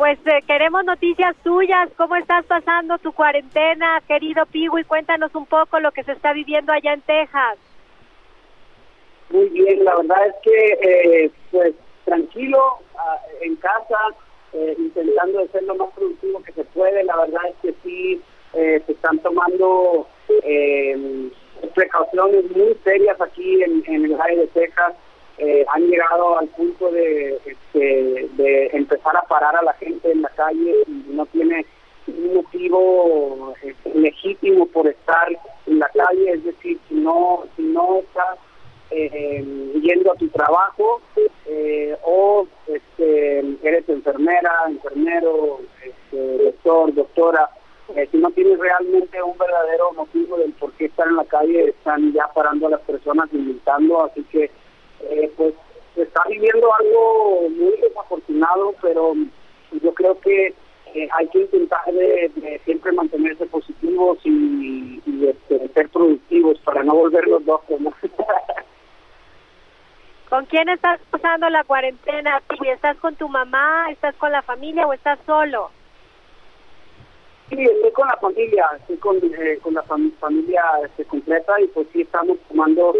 [0.00, 1.90] Pues eh, queremos noticias tuyas.
[1.98, 6.72] ¿Cómo estás pasando tu cuarentena, querido y Cuéntanos un poco lo que se está viviendo
[6.72, 7.58] allá en Texas.
[9.28, 11.74] Muy bien, la verdad es que, eh, pues,
[12.06, 13.98] tranquilo, ah, en casa,
[14.54, 17.04] eh, intentando ser lo más productivo que se puede.
[17.04, 20.08] La verdad es que sí, se están tomando
[21.74, 24.94] precauciones muy serias aquí en, en el área de Texas
[25.42, 30.20] eh, han llegado al punto de, este, de empezar a parar a la gente en
[30.20, 31.64] la calle y no tiene
[32.08, 35.28] un motivo este, legítimo por estar
[35.66, 38.38] en la calle, es decir, si no, si no estás
[38.90, 39.42] eh,
[39.82, 41.00] yendo a tu trabajo
[41.46, 47.48] eh, o este, eres enfermera, enfermero, este, doctor, doctora,
[48.10, 52.12] si no tienes realmente un verdadero motivo del por qué estar en la calle, están
[52.12, 54.50] ya parando a las personas invitando, así que
[55.02, 55.54] eh, pues
[55.94, 59.14] se está viviendo algo muy desafortunado, pero
[59.82, 60.54] yo creo que
[60.94, 67.44] eh, hay que intentar de, siempre mantenerse positivos y, este, ser productivos para no volverlos
[67.44, 67.80] locos.
[67.80, 67.92] ¿no?
[70.28, 72.40] ¿Con quién estás pasando la cuarentena?
[72.66, 73.86] ¿Estás con tu mamá?
[73.90, 75.70] ¿Estás con la familia o estás solo?
[77.48, 81.88] Sí, estoy con la familia, estoy con, eh, con la familia este, completa y pues
[81.92, 82.94] sí estamos tomando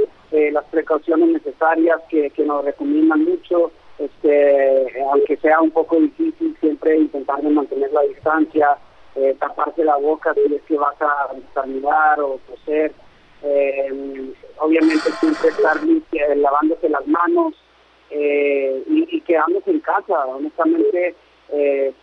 [0.50, 6.96] eh, las precauciones necesarias que, nos recomiendan mucho, este, aunque sea un poco difícil, siempre
[6.96, 8.78] intentar mantener la distancia,
[9.14, 12.92] eh, taparse la boca si es que vas a estornudar o toser,
[13.42, 15.76] eh, obviamente siempre estar
[16.36, 17.54] lavándose las manos
[18.10, 21.14] y, y quedándose en casa, honestamente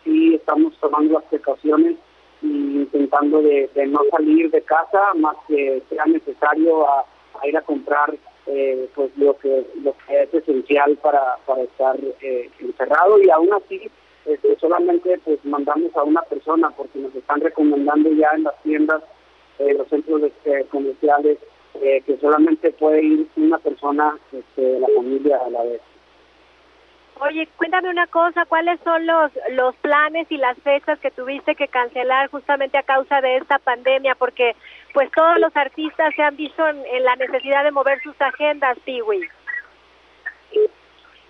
[0.04, 1.96] sí estamos tomando las precauciones
[2.42, 7.06] y intentando de, no salir de casa más que sea necesario a
[7.48, 8.14] ir a comprar
[8.48, 13.22] eh, pues lo que lo que es esencial para, para estar eh, encerrado.
[13.22, 13.90] Y aún así
[14.26, 19.04] este, solamente pues mandamos a una persona porque nos están recomendando ya en las tiendas
[19.60, 21.38] eh, los centros eh, comerciales
[21.80, 25.80] que solamente puede ir una persona este, de la familia a la vez
[27.20, 31.68] Oye, cuéntame una cosa, ¿cuáles son los, los planes y las fechas que tuviste que
[31.68, 34.16] cancelar justamente a causa de esta pandemia?
[34.16, 34.56] Porque
[34.94, 39.28] pues todos los artistas se han visto en, la necesidad de mover sus agendas, Piwi.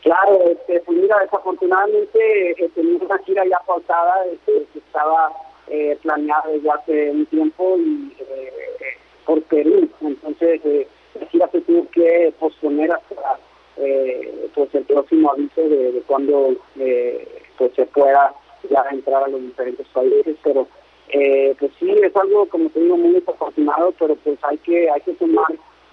[0.01, 5.31] Claro, este, pues mira, desafortunadamente eh, teníamos una gira ya pausada este, que estaba
[5.69, 8.51] eh, planeada desde hace un tiempo y eh,
[9.25, 10.87] por Perú, entonces eh,
[11.19, 13.37] la gira se tuvo que posponer hasta
[13.77, 18.33] eh, pues el próximo aviso de, cuando eh, pues se pueda
[18.69, 20.67] ya entrar a los diferentes países pero
[21.09, 25.01] eh, pues sí es algo como te digo muy desafortunado pero pues hay que hay
[25.01, 25.47] que tomar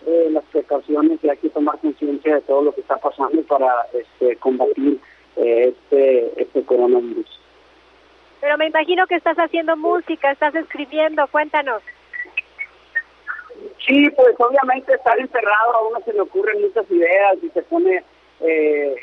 [0.06, 3.86] eh, las precauciones y hay que tomar conciencia de todo lo que está pasando para
[3.92, 4.98] este combatir
[5.36, 7.40] eh, este este coronavirus.
[8.40, 11.82] Pero me imagino que estás haciendo música estás escribiendo cuéntanos
[13.86, 18.02] Sí, pues obviamente estar encerrado a uno se le ocurren muchas ideas y se pone,
[18.40, 18.96] eh,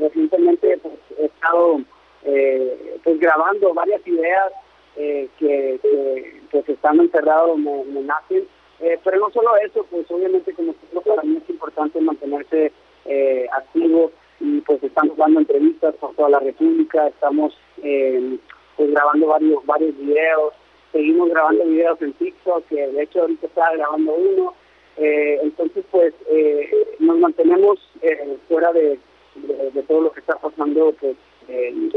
[0.00, 1.80] recientemente pues, he estado
[2.24, 4.52] eh, pues grabando varias ideas
[4.96, 8.46] eh, que, que pues estando encerrado me, me nacen,
[8.80, 10.74] eh, pero no solo eso, pues obviamente como
[11.06, 12.72] para mí es importante mantenerse
[13.04, 18.38] eh, activo y pues estamos dando entrevistas por toda la República, estamos eh,
[18.76, 20.54] pues grabando varios varios videos,
[20.92, 24.54] seguimos grabando videos en TikTok, que de hecho ahorita estaba grabando uno,
[24.96, 28.98] eh, entonces pues eh, nos mantenemos eh, fuera de,
[29.36, 31.16] de, todo lo que está pasando, pues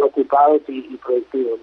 [0.01, 1.60] ocupados y, y productivos.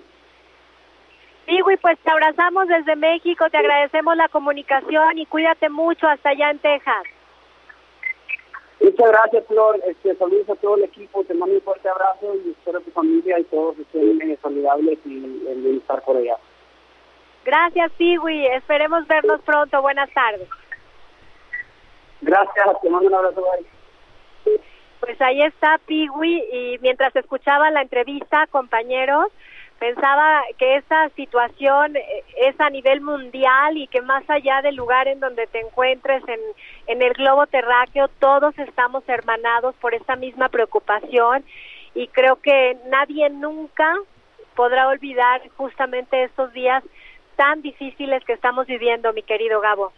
[1.46, 6.50] Sí, pues te abrazamos desde México, te agradecemos la comunicación y cuídate mucho hasta allá
[6.50, 7.04] en Texas.
[8.80, 9.80] Muchas gracias, Flor.
[9.86, 11.24] Este, saludos a todo el equipo.
[11.24, 15.24] Te mando un fuerte abrazo y espero que tu familia y todos estén saludables y
[15.48, 16.36] el bienestar por allá.
[17.48, 18.44] Gracias, Piwi.
[18.48, 19.80] Esperemos vernos pronto.
[19.80, 20.46] Buenas tardes.
[22.20, 23.42] Gracias, te mando un abrazo.
[25.00, 29.28] Pues ahí está Piwi y mientras escuchaba la entrevista, compañeros,
[29.78, 31.96] pensaba que esta situación
[32.36, 36.40] es a nivel mundial y que más allá del lugar en donde te encuentres en,
[36.86, 41.42] en el globo terráqueo, todos estamos hermanados por esta misma preocupación
[41.94, 43.94] y creo que nadie nunca
[44.54, 46.84] podrá olvidar justamente estos días
[47.38, 49.92] tan difíciles que estamos viviendo, mi querido Gabo.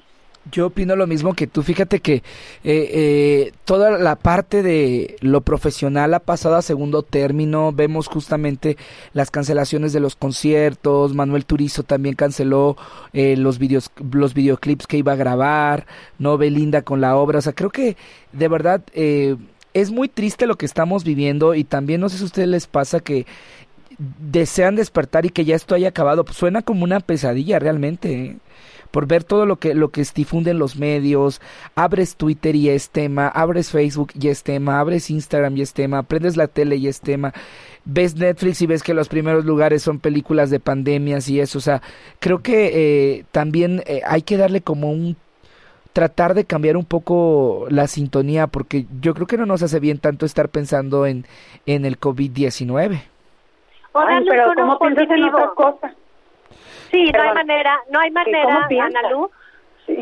[0.50, 1.62] Yo opino lo mismo que tú.
[1.62, 2.22] Fíjate que eh,
[2.64, 7.72] eh, toda la parte de lo profesional ha pasado a segundo término.
[7.72, 8.76] Vemos justamente
[9.12, 11.14] las cancelaciones de los conciertos.
[11.14, 12.76] Manuel Turizo también canceló
[13.12, 15.87] eh, los videos, los videoclips que iba a grabar.
[16.18, 17.38] No Belinda con la obra.
[17.38, 17.96] O sea, creo que
[18.33, 18.83] de verdad
[19.72, 22.66] es muy triste lo que estamos viviendo y también no sé si a ustedes les
[22.66, 23.26] pasa que
[24.01, 26.25] desean despertar y que ya esto haya acabado.
[26.25, 28.13] Pues suena como una pesadilla realmente.
[28.13, 28.37] ¿eh?
[28.91, 31.41] Por ver todo lo que, lo que difunden los medios,
[31.77, 36.03] abres Twitter y es tema, abres Facebook y es tema, abres Instagram y es tema,
[36.03, 37.33] prendes la tele y es tema,
[37.85, 41.59] ves Netflix y ves que los primeros lugares son películas de pandemias y eso.
[41.59, 41.83] O sea,
[42.19, 45.17] creo que eh, también eh, hay que darle como un
[45.93, 49.99] tratar de cambiar un poco la sintonía porque yo creo que no nos hace bien
[49.99, 51.27] tanto estar pensando en,
[51.67, 53.03] en el COVID-19
[53.92, 55.94] pero ¿cómo piensas en otra cosa?
[56.90, 59.31] Sí, no hay manera, no hay manera, Analu.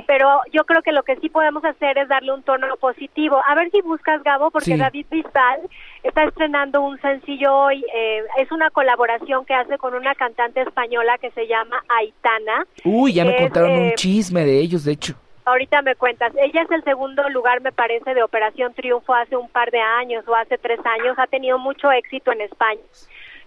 [0.07, 3.41] Pero yo creo que lo que sí podemos hacer es darle un tono positivo.
[3.47, 5.61] A ver si buscas, Gabo, porque David Bisbal
[6.03, 7.83] está estrenando un sencillo hoy.
[7.95, 12.67] Eh, es una colaboración que hace con una cantante española que se llama Aitana.
[12.85, 15.15] Uy, ya me contaron un eh, chisme de ellos, de hecho.
[15.47, 16.35] Ahorita me cuentas.
[16.37, 20.29] Ella es el segundo lugar, me parece, de Operación Triunfo hace un par de años
[20.29, 21.19] o hace tres años.
[21.19, 22.83] Ha tenido mucho éxito en España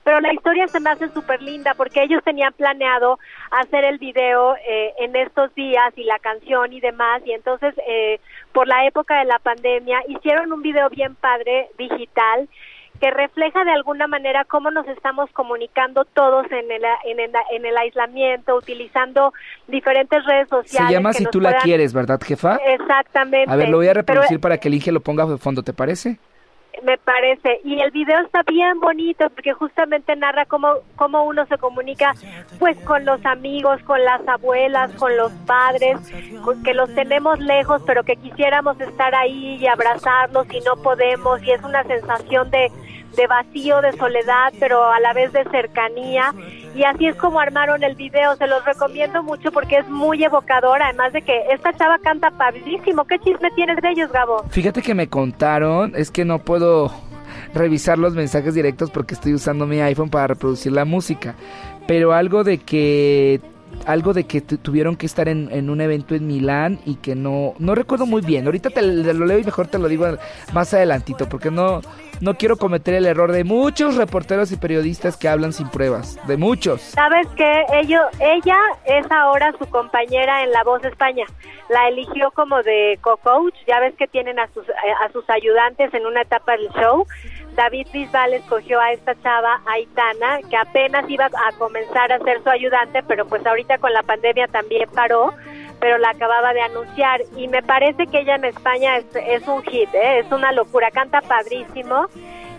[0.03, 3.19] pero la historia se me hace súper linda porque ellos tenían planeado
[3.51, 8.19] hacer el video eh, en estos días y la canción y demás y entonces eh,
[8.51, 12.47] por la época de la pandemia hicieron un video bien padre digital
[13.01, 17.65] que refleja de alguna manera cómo nos estamos comunicando todos en el, en el, en
[17.65, 19.33] el aislamiento, utilizando
[19.67, 20.87] diferentes redes sociales.
[20.87, 22.57] Se llama Si tú la quieres, ¿verdad, jefa?
[22.57, 23.51] Exactamente.
[23.51, 25.73] A ver, lo voy a reproducir para que el Inge lo ponga de fondo, ¿te
[25.73, 26.19] parece?
[26.83, 27.61] Me parece.
[27.63, 32.13] Y el video está bien bonito porque justamente narra cómo, cómo uno se comunica
[32.59, 35.99] pues con los amigos, con las abuelas, con los padres,
[36.63, 41.51] que los tenemos lejos pero que quisiéramos estar ahí y abrazarlos y no podemos y
[41.51, 42.71] es una sensación de,
[43.15, 46.33] de vacío, de soledad, pero a la vez de cercanía
[46.75, 48.35] y así es como armaron el video.
[48.35, 53.05] Se los recomiendo mucho porque es muy evocador, además de que esta chava canta padrísimo.
[53.05, 54.43] ¿Qué chisme tienes de ellos, Gabo?
[54.49, 56.91] Fíjate que me contaron, es que no puedo
[57.53, 61.35] revisar los mensajes directos porque estoy usando mi iPhone para reproducir la música,
[61.87, 63.41] pero algo de que
[63.85, 67.75] algo de que tuvieron que estar en, un evento en Milán y que no no
[67.75, 68.45] recuerdo muy bien.
[68.45, 70.05] Ahorita te, lo leo y mejor te lo digo
[70.53, 71.81] más adelantito porque no
[72.21, 76.37] no quiero cometer el error de muchos reporteros y periodistas que hablan sin pruebas, de
[76.37, 76.81] muchos.
[76.81, 81.25] ¿Sabes que Ello, ella es ahora su compañera en La Voz España.
[81.69, 86.05] La eligió como de co-coach, ya ves que tienen a sus, a sus ayudantes en
[86.05, 87.07] una etapa del show.
[87.55, 92.49] David Bisbal escogió a esta chava, Aitana, que apenas iba a comenzar a ser su
[92.49, 95.33] ayudante, pero pues ahorita con la pandemia también paró
[95.81, 99.89] pero la acababa de anunciar y me parece que ella en España es, un hit,
[99.95, 100.19] ¿eh?
[100.19, 102.05] es una locura, canta padrísimo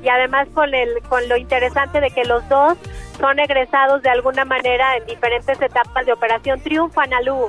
[0.03, 2.77] y además con el con lo interesante de que los dos
[3.21, 7.47] son egresados de alguna manera en diferentes etapas de Operación Triunfo Analú.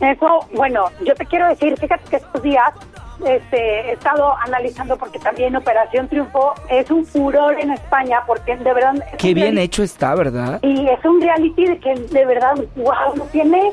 [0.00, 2.72] Eso, bueno, yo te quiero decir, fíjate que estos días
[3.26, 8.72] este, he estado analizando porque también Operación Triunfo es un furor en España porque de
[8.72, 8.94] verdad...
[9.18, 10.60] Qué bien hecho está, ¿verdad?
[10.62, 13.72] Y es un reality de que de verdad, wow, no tiene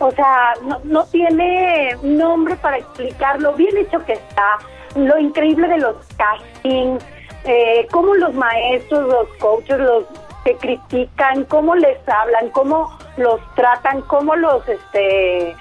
[0.00, 4.58] o sea, no, no tiene nombre para explicar lo bien hecho que está,
[4.94, 7.04] lo increíble de los castings,
[7.44, 10.04] eh, cómo los maestros, los coaches, los
[10.44, 15.56] que critican, cómo les hablan, cómo los tratan, cómo los, este,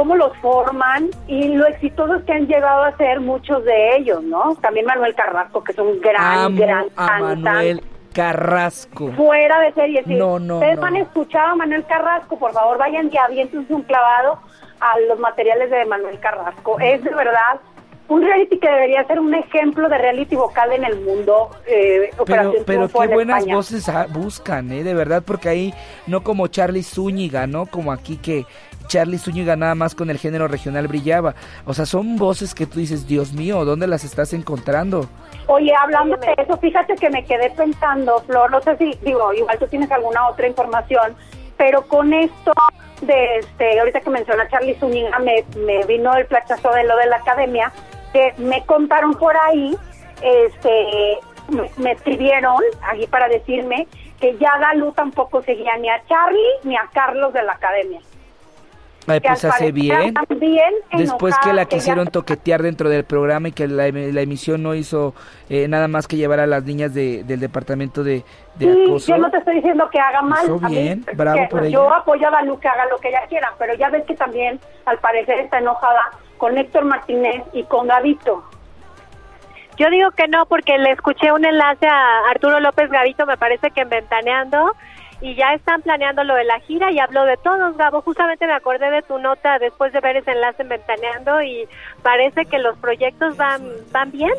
[0.00, 4.54] cómo los forman y lo exitosos que han llegado a ser muchos de ellos, ¿no?
[4.62, 7.82] También Manuel Carrasco, que es un gran, gran cantante.
[8.14, 9.12] Carrasco.
[9.12, 10.14] Fuera de serie, sí.
[10.14, 10.54] No, no.
[10.54, 14.38] Ustedes han escuchado a Manuel Carrasco, por favor vayan y aviéntense un clavado
[14.80, 16.80] a los materiales de Manuel Carrasco.
[16.80, 17.60] Es de verdad
[18.08, 21.50] un reality que debería ser un ejemplo de reality vocal en el mundo.
[21.66, 24.82] Eh, pero pero qué buenas voces buscan, ¿eh?
[24.82, 25.74] De verdad, porque ahí
[26.06, 27.66] no como Charlie Zúñiga, ¿no?
[27.66, 28.46] Como aquí que
[28.90, 31.36] Charlie Zúñiga nada más con el género regional brillaba.
[31.64, 35.08] O sea, son voces que tú dices, Dios mío, ¿dónde las estás encontrando?
[35.46, 39.58] Oye, hablando de eso, fíjate que me quedé pensando, Flor, no sé si, digo, igual
[39.60, 41.14] tú tienes alguna otra información,
[41.56, 42.52] pero con esto
[43.02, 47.06] de, este, ahorita que menciona Charlie Zúñiga, me, me vino el plachazo de lo de
[47.06, 47.72] la academia,
[48.12, 49.76] que me contaron por ahí,
[50.20, 51.20] este,
[51.78, 53.86] me, escribieron aquí para decirme
[54.20, 58.00] que ya Galú tampoco seguía ni a Charlie ni a Carlos de la academia.
[59.06, 60.14] Ay, pues hace bien.
[60.92, 65.14] Después que la quisieron toquetear dentro del programa y que la, emisión no hizo
[65.48, 68.24] eh, nada más que llevar a las niñas del departamento de,
[68.56, 70.46] de sí, Yo no te estoy diciendo que haga mal.
[70.68, 73.88] bien, bravo por Yo apoyo a Lu que haga lo que ella quiera, pero ya
[73.90, 78.44] ves que también al parecer está enojada con Héctor Martínez y con Gavito.
[79.76, 83.70] Yo digo que no porque le escuché un enlace a Arturo López Gavito, me parece
[83.70, 84.72] que en Ventaneando
[85.20, 88.00] y ya están planeando lo de la gira y hablo de todos, Gabo.
[88.02, 91.68] Justamente me acordé de tu nota después de ver ese enlace en Ventaneando y
[92.02, 94.32] parece que los proyectos van, van bien,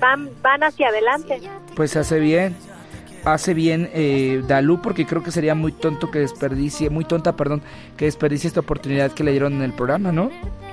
[0.00, 1.40] van, van hacia adelante.
[1.76, 2.56] Pues hace bien.
[3.24, 7.62] Hace bien eh, Dalú porque creo que sería muy tonto que desperdicie, muy tonta, perdón,
[7.96, 10.28] que desperdicie esta oportunidad que le dieron en el programa, ¿no?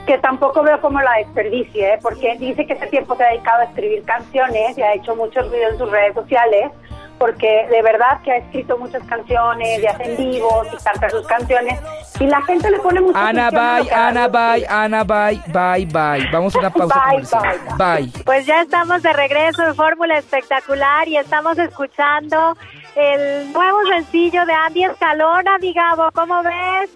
[0.07, 1.99] Que tampoco veo cómo la desperdicie, ¿eh?
[2.01, 5.51] porque dice que ese tiempo se ha dedicado a escribir canciones y ha hecho muchos
[5.51, 6.71] videos en sus redes sociales
[7.19, 11.79] porque de verdad que ha escrito muchas canciones, ya hace vivos y canta sus canciones
[12.19, 16.27] y la gente le pone mucha Ana, bye, Ana, bye, Ana, bye, bye, bye.
[16.31, 17.59] Vamos a una pausa bye, comercial.
[17.77, 22.57] Bye, Pues ya estamos de regreso en Fórmula Espectacular y estamos escuchando
[22.95, 26.89] el nuevo sencillo de Andy Escalona, Gabo, ¿cómo ves?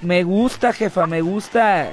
[0.00, 1.88] Me gusta, jefa, me gusta.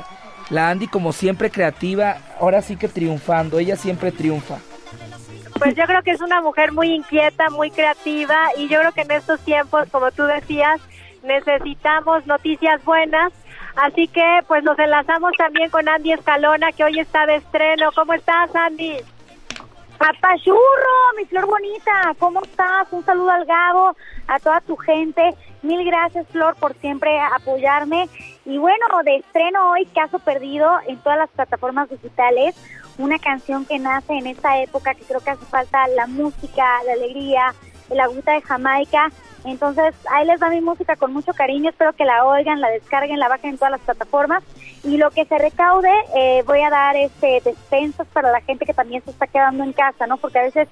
[0.49, 4.59] La Andy como siempre creativa, ahora sí que triunfando, ella siempre triunfa.
[5.59, 9.01] Pues yo creo que es una mujer muy inquieta, muy creativa y yo creo que
[9.01, 10.79] en estos tiempos, como tú decías,
[11.23, 13.33] necesitamos noticias buenas.
[13.75, 17.91] Así que pues nos enlazamos también con Andy Escalona, que hoy está de estreno.
[17.95, 18.97] ¿Cómo estás, Andy?
[19.97, 22.87] Papachurro, mi flor bonita, ¿cómo estás?
[22.91, 23.95] Un saludo al Gabo,
[24.27, 25.33] a toda tu gente.
[25.63, 28.07] Mil gracias, Flor, por siempre apoyarme.
[28.45, 32.55] Y bueno, de estreno hoy, Caso Perdido en todas las plataformas digitales
[32.97, 36.93] una canción que nace en esta época que creo que hace falta la música, la
[36.93, 37.53] alegría,
[37.89, 39.11] el agüita de Jamaica.
[39.45, 41.69] Entonces, ahí les da mi música con mucho cariño.
[41.69, 44.43] Espero que la oigan, la descarguen, la bajen en todas las plataformas.
[44.83, 48.73] Y lo que se recaude, eh, voy a dar este despensas para la gente que
[48.73, 50.17] también se está quedando en casa, ¿no?
[50.17, 50.67] Porque a veces,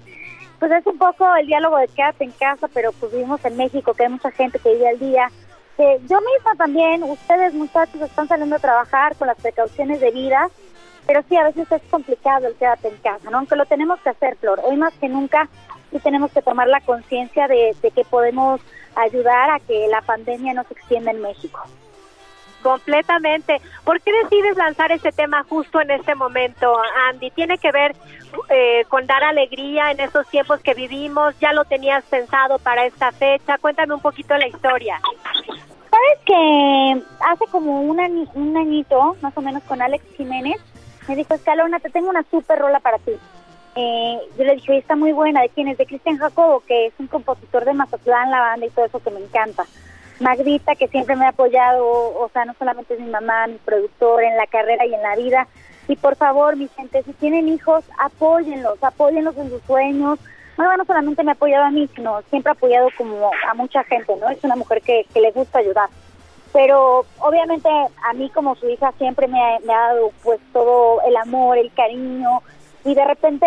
[0.59, 3.93] pues es un poco el diálogo de quédate en casa, pero pues vivimos en México,
[3.93, 5.31] que hay mucha gente que vive al día.
[5.77, 10.51] yo misma también, ustedes muchachos están saliendo a trabajar con las precauciones debidas
[11.07, 13.37] pero sí, a veces es complicado el quédate en casa, ¿no?
[13.37, 14.59] Aunque lo tenemos que hacer, Flor.
[14.63, 15.47] Hoy más que nunca
[15.91, 18.61] sí tenemos que tomar la conciencia de, de que podemos
[18.95, 21.61] ayudar a que la pandemia no se extienda en México.
[22.65, 23.61] Completamente.
[23.83, 26.75] ¿Por qué decides lanzar este tema justo en este momento,
[27.09, 27.29] Andy?
[27.29, 27.95] ¿Tiene que ver
[28.49, 31.37] eh, con dar alegría en estos tiempos que vivimos?
[31.39, 33.59] ¿Ya lo tenías pensado para esta fecha?
[33.59, 34.99] Cuéntame un poquito la historia.
[35.91, 40.57] Sabes que hace como un, un añito, más o menos, con Alex Jiménez,
[41.07, 43.11] me dijo, Escalona, te tengo una super rola para ti.
[43.75, 45.77] Eh, yo le dije, está muy buena, ¿de quién es?
[45.77, 49.11] De Cristian Jacobo, que es un compositor de Mazatlán, la banda y todo eso que
[49.11, 49.65] me encanta.
[50.19, 54.23] Magdita, que siempre me ha apoyado, o sea, no solamente es mi mamá, mi productor
[54.23, 55.47] en la carrera y en la vida.
[55.89, 60.19] Y por favor, mi gente, si tienen hijos, apóyenlos, apóyenlos en sus sueños.
[60.55, 63.83] Bueno, no solamente me ha apoyado a mí, sino siempre ha apoyado como a mucha
[63.83, 64.29] gente, ¿no?
[64.29, 65.89] Es una mujer que, que le gusta ayudar.
[66.55, 71.57] Pero obviamente a mí como su hija siempre me ha, dado pues todo el amor,
[71.57, 72.41] el cariño,
[72.85, 73.45] y de repente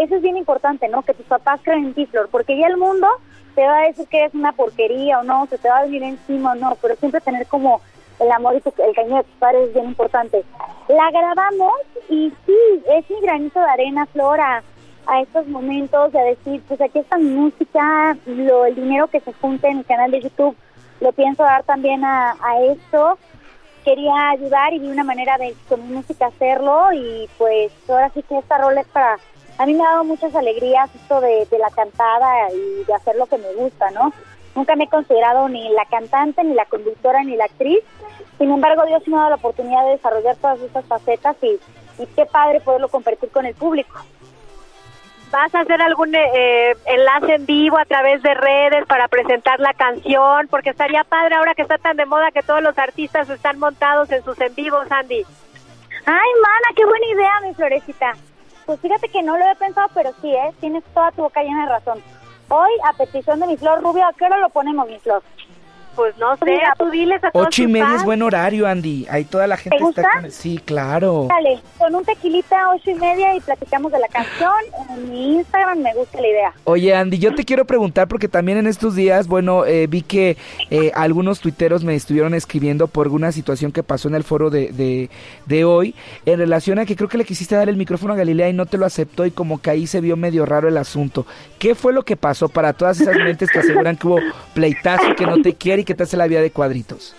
[0.00, 1.02] eso es bien importante, ¿no?
[1.02, 3.06] Que tus papás creen en ti, Flor, porque ya el mundo
[3.54, 6.02] te va a decir que es una porquería o no, se te va a venir
[6.02, 7.82] encima o no, pero siempre tener como
[8.18, 10.42] el amor y el cariño de tus padres es bien importante.
[10.88, 11.74] La grabamos
[12.08, 14.62] y sí, es mi granito de arena, Flora,
[15.06, 19.34] a estos momentos de decir, pues aquí está mi música, lo, el dinero que se
[19.34, 20.56] junte en mi canal de YouTube
[21.00, 23.18] lo pienso dar también a, a esto.
[23.84, 28.22] Quería ayudar y vi una manera de con mi música hacerlo y pues ahora sí
[28.22, 29.18] que esta rol es para
[29.58, 33.26] a mí me ha dado muchas alegrías esto de, la cantada y de hacer lo
[33.26, 34.12] que me gusta, ¿no?
[34.54, 37.80] Nunca me he considerado ni la cantante, ni la conductora, ni la actriz.
[38.38, 41.58] Sin embargo, Dios me ha dado la oportunidad de desarrollar todas estas facetas y,
[42.00, 43.98] y qué padre poderlo compartir con el público.
[45.30, 49.74] ¿Vas a hacer algún eh, enlace en vivo a través de redes para presentar la
[49.74, 50.48] canción?
[50.48, 54.10] Porque estaría padre ahora que está tan de moda que todos los artistas están montados
[54.10, 55.26] en sus en vivos, Andy.
[56.06, 58.12] Ay, mana, qué buena idea, mi florecita.
[58.64, 60.52] Pues fíjate que no lo he pensado, pero sí, ¿eh?
[60.60, 62.02] Tienes toda tu boca llena de razón.
[62.48, 65.22] Hoy, a petición de mi flor rubio, ¿a qué hora lo ponemos, mi flor?
[65.98, 69.08] Pues no sé, tú diles a todos Ocho y media es buen horario, Andy.
[69.10, 70.30] Ahí toda la gente está con...
[70.30, 71.26] Sí, claro.
[71.28, 74.52] Dale, con un tequilita ocho y media y platicamos de la canción.
[74.90, 76.52] En mi Instagram me gusta la idea.
[76.62, 80.36] Oye, Andy, yo te quiero preguntar porque también en estos días, bueno, eh, vi que
[80.70, 84.70] eh, algunos tuiteros me estuvieron escribiendo por alguna situación que pasó en el foro de,
[84.70, 85.10] de,
[85.46, 85.96] de hoy
[86.26, 88.66] en relación a que creo que le quisiste dar el micrófono a Galilea y no
[88.66, 91.26] te lo aceptó y como que ahí se vio medio raro el asunto.
[91.58, 94.20] ¿Qué fue lo que pasó para todas esas mentes que aseguran que hubo
[94.54, 97.16] pleitazo que no te quiere y ¿qué te hace la vida de cuadritos?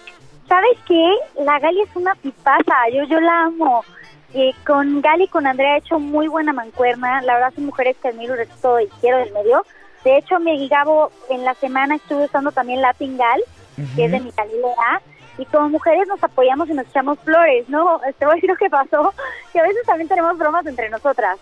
[0.48, 1.16] ¿Sabes qué?
[1.44, 3.84] La Gali es una pipaza, yo, yo la amo.
[4.32, 7.20] y con Gali y con Andrea he hecho muy buena mancuerna.
[7.24, 9.66] La verdad son mujeres que admiro, respeto y quiero del medio.
[10.04, 13.42] De hecho, mi Gabo en la semana estuve usando también Latin Gal,
[13.96, 15.02] que es de mi Galilea.
[15.40, 18.00] Y como mujeres nos apoyamos y nos echamos flores, ¿no?
[18.20, 19.16] Te voy a decir lo que pasó,
[19.52, 21.40] que a veces también tenemos bromas entre nosotras.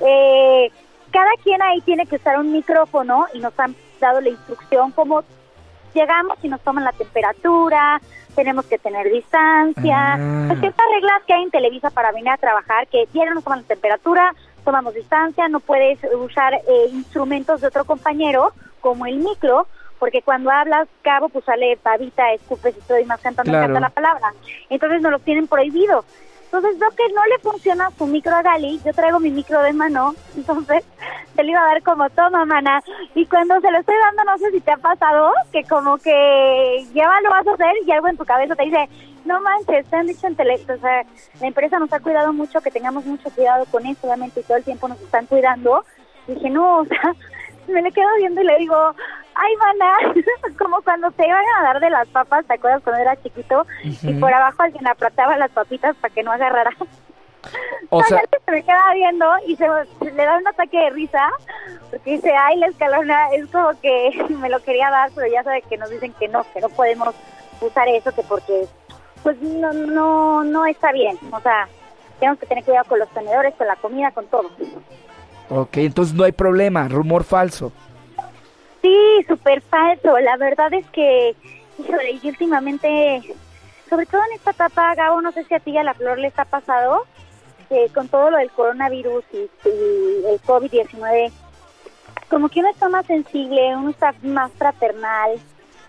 [0.00, 0.70] Eh,
[1.10, 5.24] cada quien ahí tiene que usar un micrófono y nos han dado la instrucción como
[5.94, 8.00] llegamos y nos toman la temperatura,
[8.34, 10.44] tenemos que tener distancia, ah.
[10.46, 13.62] pues ciertas reglas que hay en Televisa para venir a trabajar, que diario nos toman
[13.62, 14.34] la temperatura,
[14.64, 19.66] tomamos distancia, no puedes usar eh, instrumentos de otro compañero como el micro,
[19.98, 23.90] porque cuando hablas cabo pues sale pavita, escupes y todo y más cantando canta la
[23.90, 24.32] palabra.
[24.70, 26.04] Entonces nos lo tienen prohibido.
[26.50, 29.74] Entonces veo que no le funciona su micro a Gali, yo traigo mi micro de
[29.74, 30.82] mano, entonces
[31.36, 32.82] se le iba a dar como toma, mana.
[33.14, 36.86] Y cuando se lo estoy dando, no sé si te ha pasado, que como que
[36.94, 38.88] ya lo vas a hacer y algo en tu cabeza te dice,
[39.26, 41.02] no manches, te han dicho en tele, o sea,
[41.40, 44.56] la empresa nos ha cuidado mucho, que tengamos mucho cuidado con eso, obviamente, y todo
[44.56, 45.84] el tiempo nos están cuidando.
[46.26, 47.14] Dije, no, o sea,
[47.68, 48.94] me le quedo viendo y le digo,
[49.34, 50.14] ay, mana,
[50.58, 53.66] como cuando te iban a dar de las papas, ¿te acuerdas cuando era chiquito?
[53.82, 56.72] Y por abajo alguien apretaba las papitas para que no agarrara.
[57.90, 61.30] O sea, se me queda viendo y se, le da un ataque de risa
[61.90, 64.10] porque dice, ay, la escalona es como que
[64.40, 67.14] me lo quería dar, pero ya sabe que nos dicen que no, que no podemos
[67.60, 68.66] usar eso, que porque
[69.22, 71.18] pues no, no, no está bien.
[71.32, 71.68] O sea,
[72.18, 74.50] tenemos que tener cuidado con los tenedores, con la comida, con todo.
[75.50, 77.72] Ok, entonces no hay problema, rumor falso.
[78.82, 80.18] Sí, súper falso.
[80.18, 81.34] La verdad es que,
[81.78, 83.22] híjole, y últimamente,
[83.88, 86.18] sobre todo en esta etapa, Gabo, no sé si a ti y a la Flor
[86.18, 87.04] les ha pasado,
[87.68, 91.32] que con todo lo del coronavirus y, el COVID-19,
[92.28, 95.32] como que uno está más sensible, uno está más fraternal.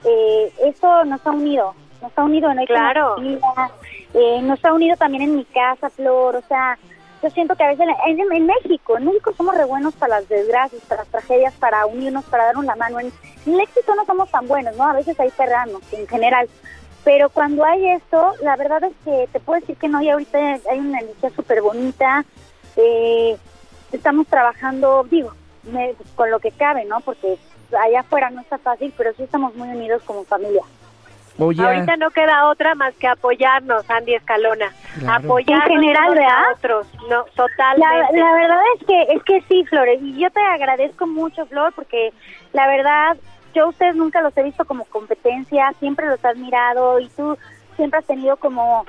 [0.06, 3.18] Eh, eso nos ha unido, nos ha unido en claro.
[4.14, 6.78] eh, nos ha unido también en mi casa, Flor, o sea,
[7.22, 10.82] yo siento que a veces en, México, en México somos re buenos para las desgracias,
[10.84, 13.00] para las tragedias, para unirnos, para darnos la mano.
[13.00, 13.12] En,
[13.46, 14.84] el éxito no somos tan buenos, ¿no?
[14.84, 16.48] A veces ahí perramos, en general.
[17.04, 20.38] Pero cuando hay esto, la verdad es que te puedo decir que no, y ahorita
[20.70, 22.26] hay una energía súper bonita.
[22.76, 23.38] Eh,
[23.92, 25.34] estamos trabajando, digo,
[26.16, 27.02] con lo que cabe, ¿no?
[27.02, 27.38] Porque
[27.78, 30.64] allá afuera no está fácil, pero sí estamos muy unidos como familia.
[31.40, 34.74] Ahorita no queda otra más que apoyarnos, Andy Escalona.
[35.08, 36.88] Apoyarnos en general, a otros.
[37.10, 38.18] No, totalmente.
[38.18, 42.12] La, verdad es que es que sí, Flores, y yo te agradezco mucho, Flor, porque
[42.54, 43.18] la verdad
[43.54, 47.38] yo a ustedes nunca los he visto como competencia, siempre los he admirado y tú
[47.76, 48.86] siempre has tenido como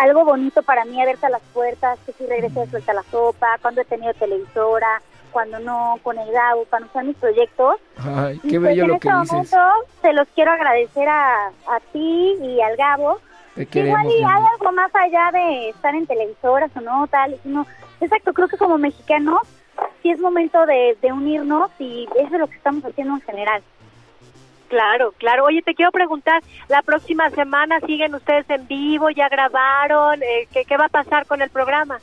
[0.00, 3.80] algo bonito para mí abierta las puertas, que si regresé de suelta la sopa, cuando
[3.80, 5.02] he tenido televisora,
[5.32, 7.76] cuando no, con el Gabo, para usar mis proyectos.
[7.96, 9.56] Ay, qué pues, bello lo que este dices.
[10.00, 13.18] te los quiero agradecer a, a ti y al Gabo.
[13.54, 17.36] Te Igual y hay algo más allá de estar en televisoras o no, tal.
[17.42, 17.66] Sino,
[18.00, 19.40] exacto, creo que como mexicanos
[20.02, 23.62] sí es momento de, de unirnos y eso es lo que estamos haciendo en general.
[24.68, 25.44] Claro, claro.
[25.44, 30.64] Oye, te quiero preguntar, la próxima semana siguen ustedes en vivo, ya grabaron, eh, ¿qué,
[30.64, 32.00] ¿qué va a pasar con el programa?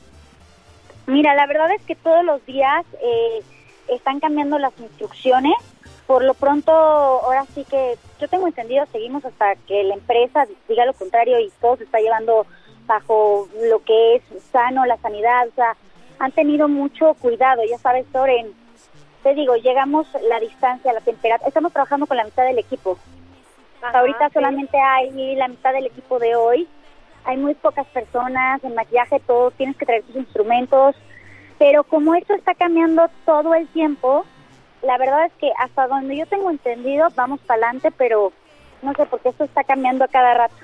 [1.10, 3.42] Mira, la verdad es que todos los días eh,
[3.88, 5.54] están cambiando las instrucciones.
[6.06, 10.86] Por lo pronto, ahora sí que yo tengo entendido, seguimos hasta que la empresa diga
[10.86, 12.46] lo contrario y todo se está llevando
[12.86, 15.48] bajo lo que es sano, la sanidad.
[15.48, 15.76] O sea,
[16.20, 17.62] han tenido mucho cuidado.
[17.68, 18.54] Ya sabes, Soren,
[19.24, 21.48] te digo, llegamos la distancia, la temperatura.
[21.48, 22.96] Estamos trabajando con la mitad del equipo.
[23.82, 26.68] Ahorita solamente hay la mitad del equipo de hoy
[27.24, 30.96] hay muy pocas personas, en maquillaje todo, tienes que traer tus instrumentos,
[31.58, 34.24] pero como esto está cambiando todo el tiempo,
[34.82, 38.32] la verdad es que hasta donde yo tengo entendido vamos para adelante, pero
[38.82, 40.54] no sé por qué esto está cambiando a cada rato.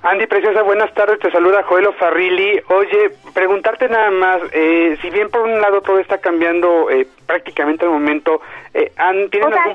[0.00, 2.60] Andy Preciosa, buenas tardes, te saluda Joelo Farrilli.
[2.68, 7.84] Oye, preguntarte nada más, eh, si bien por un lado todo está cambiando eh, prácticamente
[7.84, 8.40] al momento,
[8.74, 8.92] eh,
[9.30, 9.72] ¿tienen algún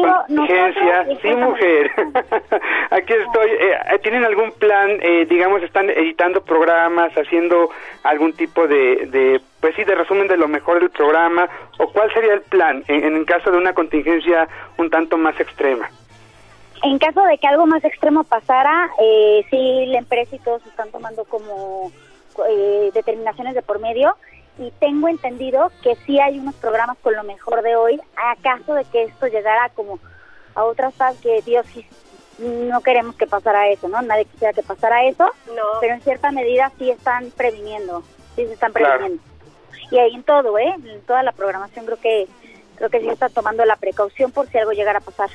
[0.00, 1.90] plan de Sí, mujer,
[2.90, 3.50] aquí estoy.
[3.50, 4.96] Eh, ¿Tienen algún plan,
[5.28, 7.70] digamos, están editando programas, haciendo
[8.04, 11.48] algún tipo de, de, pues sí, de resumen de lo mejor del programa?
[11.78, 14.46] ¿O cuál sería el plan en, en caso de una contingencia
[14.78, 15.90] un tanto más extrema?
[16.82, 20.90] En caso de que algo más extremo pasara, eh, sí, la empresa y todos están
[20.90, 21.90] tomando como
[22.48, 24.16] eh, determinaciones de por medio
[24.58, 28.74] y tengo entendido que sí hay unos programas con lo mejor de hoy, a caso
[28.74, 29.98] de que esto llegara como
[30.54, 31.66] a otras fases que Dios
[32.38, 34.00] no queremos que pasara eso, ¿no?
[34.02, 35.62] Nadie quisiera que pasara eso, no.
[35.80, 38.02] pero en cierta medida sí están previniendo,
[38.34, 39.22] sí se están previniendo.
[39.90, 40.74] Y ahí en todo, ¿eh?
[40.84, 42.26] En toda la programación creo que
[42.76, 45.30] creo que sí están tomando la precaución por si algo llegara a pasar.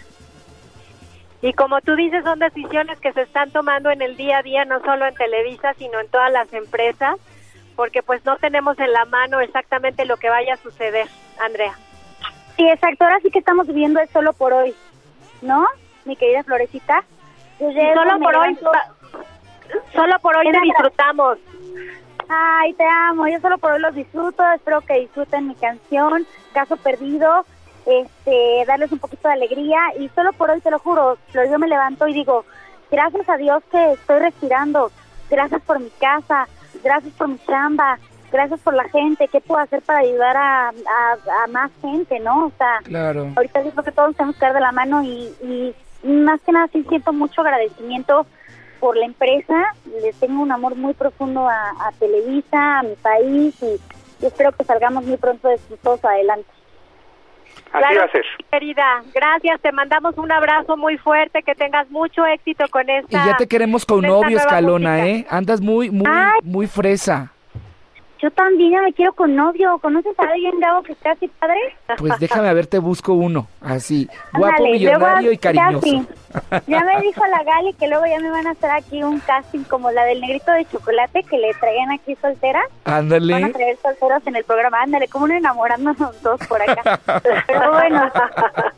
[1.42, 4.64] Y como tú dices, son decisiones que se están tomando en el día a día,
[4.66, 7.16] no solo en Televisa, sino en todas las empresas,
[7.76, 11.08] porque pues no tenemos en la mano exactamente lo que vaya a suceder,
[11.40, 11.76] Andrea.
[12.58, 14.76] Sí, exacto, ahora sí que estamos viviendo es solo por hoy,
[15.42, 15.66] ¿no?
[16.06, 17.04] Mi querida Florecita.
[17.58, 18.58] solo por hoy,
[19.94, 21.40] solo por hoy te disfrutamos.
[22.30, 26.78] Ay, te amo, yo solo por hoy los disfruto, espero que disfruten mi canción, Caso
[26.78, 27.46] Perdido,
[27.86, 31.68] este, darles un poquito de alegría y solo por hoy te lo juro, yo me
[31.68, 32.46] levanto y digo,
[32.92, 34.92] gracias a Dios que estoy respirando,
[35.30, 36.48] gracias por mi casa,
[36.84, 37.98] gracias por mi chamba,
[38.32, 40.72] gracias por la gente, ¿qué puedo hacer para ayudar a,
[41.50, 42.48] más gente, no?
[42.48, 43.28] O sea, claro.
[43.36, 45.74] ahorita digo que todos tenemos que dar de la mano y,
[46.04, 48.26] más que nada sí siento mucho agradecimiento
[48.80, 53.80] por la empresa, les tengo un amor muy profundo a, Televisa, a mi país y,
[54.20, 56.50] y espero que salgamos muy pronto de todos adelante.
[57.74, 58.26] Así va a ser.
[58.52, 63.24] Querida, gracias, te mandamos un abrazo muy fuerte, que tengas mucho éxito con esta.
[63.24, 65.26] Y ya te queremos con novio, Escalona, ¿eh?
[65.30, 66.10] Andas muy, muy,
[66.44, 67.32] muy fresa.
[68.22, 69.80] Yo también ya me quiero con novio.
[69.80, 71.58] ¿Conoces a alguien, Gabo, que está así padre?
[71.98, 76.06] Pues déjame a ver, te busco uno, así, guapo, millonario y cariñoso.
[76.68, 79.64] Ya me dijo la Gali que luego ya me van a hacer aquí un casting
[79.64, 82.66] como la del negrito de chocolate que le traían aquí solteras.
[82.86, 83.34] Ándale.
[83.34, 84.82] Van a traer solteros en el programa.
[84.82, 87.00] Ándale, como uno enamorándonos dos por acá.
[87.48, 88.12] Pero bueno,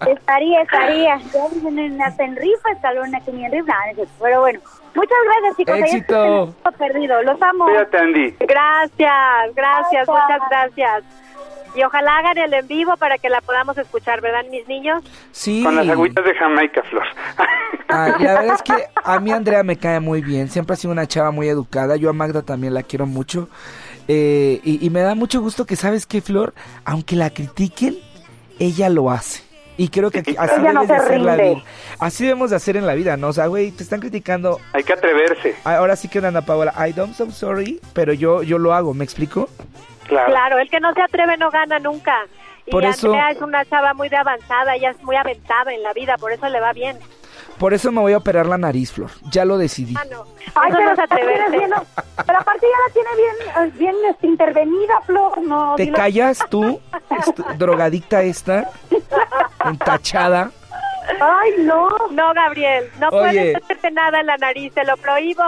[0.07, 1.17] estaría, estaría.
[1.33, 3.73] Ya dicen en, en rifa, escalona, que ni en rifa.
[4.19, 4.59] Pero bueno,
[4.95, 5.79] Muchas gracias, chicos.
[5.79, 6.55] Éxito.
[6.77, 7.21] perdido.
[7.23, 7.65] Los amo.
[7.65, 8.35] Cuídate, Andy.
[8.39, 11.03] Gracias, gracias, muchas gracias.
[11.75, 15.03] Y ojalá hagan el en vivo para que la podamos escuchar, ¿verdad, mis niños?
[15.31, 15.63] Sí.
[15.63, 17.05] Con las agüitas de Jamaica, Flor.
[17.89, 18.73] Ah, la verdad es que
[19.03, 20.49] a mí Andrea me cae muy bien.
[20.49, 21.95] Siempre ha sido una chava muy educada.
[21.95, 23.49] Yo a Magda también la quiero mucho.
[24.07, 26.53] Eh, y, y me da mucho gusto que, ¿sabes qué, Flor?
[26.85, 27.97] Aunque la critiquen,
[28.59, 29.42] ella lo hace.
[29.77, 31.63] Y creo que así debes de hacer la vida.
[31.99, 33.29] Así debemos de hacer en la vida, ¿no?
[33.29, 34.59] O sea, güey, te están criticando.
[34.73, 35.55] Hay que atreverse.
[35.63, 39.03] Ahora sí que Ana Paola, I don't so sorry, pero yo yo lo hago, ¿me
[39.03, 39.49] explico?
[40.07, 40.31] Claro.
[40.31, 42.27] Claro, el que no se atreve no gana nunca.
[42.65, 45.93] Y por Andrea es una chava muy de avanzada, ella es muy aventada en la
[45.93, 46.97] vida, por eso le va bien.
[47.63, 49.09] Por eso me voy a operar la nariz, Flor.
[49.31, 49.95] Ya lo decidí.
[49.97, 50.25] Ah, no.
[50.53, 51.71] Ay, pero, no bien,
[52.25, 55.41] pero aparte ya la tiene bien, eh, bien este, intervenida, Flor.
[55.41, 56.81] No, ¿Te callas tú,
[57.57, 58.69] drogadicta esta,
[59.63, 60.51] entachada?
[61.19, 61.89] Ay, no.
[62.11, 65.43] No, Gabriel, no puedes hacerte nada en la nariz, te lo prohíbo.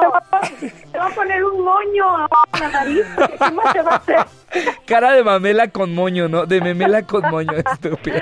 [0.60, 3.06] Te voy a poner un moño en la nariz.
[3.38, 4.26] ¿Cómo te va a hacer?
[4.86, 6.46] Cara de mamela con moño, ¿no?
[6.46, 8.20] De memela con moño, estúpido.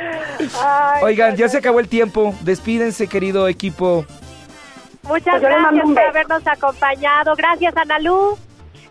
[1.01, 2.33] Oigan, ya se acabó el tiempo.
[2.41, 4.05] Despídense, querido equipo.
[5.03, 7.35] Muchas pues gracias por habernos acompañado.
[7.35, 8.37] Gracias, Analú.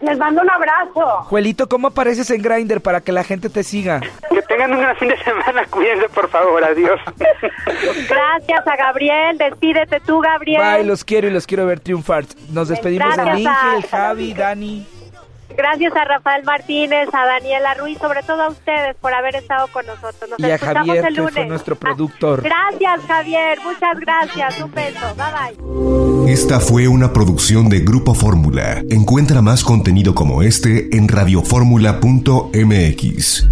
[0.03, 1.23] Les mando un abrazo.
[1.29, 4.01] Juelito, ¿cómo apareces en Grinder para que la gente te siga?
[4.31, 5.65] Que tengan un gran fin de semana.
[5.71, 6.63] Cuídense, por favor.
[6.65, 7.01] Adiós.
[8.09, 9.39] Gracias a Gabriel.
[9.39, 10.61] Despídete tú, Gabriel.
[10.61, 12.25] Bye, los quiero y los quiero ver triunfar.
[12.51, 14.87] Nos despedimos de Ángel, Javi, Dani.
[15.57, 19.87] Gracias a Rafael Martínez, a Daniela Ruiz, sobre todo a ustedes por haber estado con
[19.87, 20.31] nosotros.
[20.31, 21.35] Nos y a Javier, el lunes.
[21.35, 22.43] que fue nuestro productor.
[22.43, 23.59] Gracias, Javier.
[23.63, 24.61] Muchas gracias.
[24.61, 25.15] Un beso.
[25.17, 26.33] Bye bye.
[26.33, 28.83] Esta fue una producción de Grupo Fórmula.
[28.91, 33.49] Encuentra más contenido como este en radioformula.mx.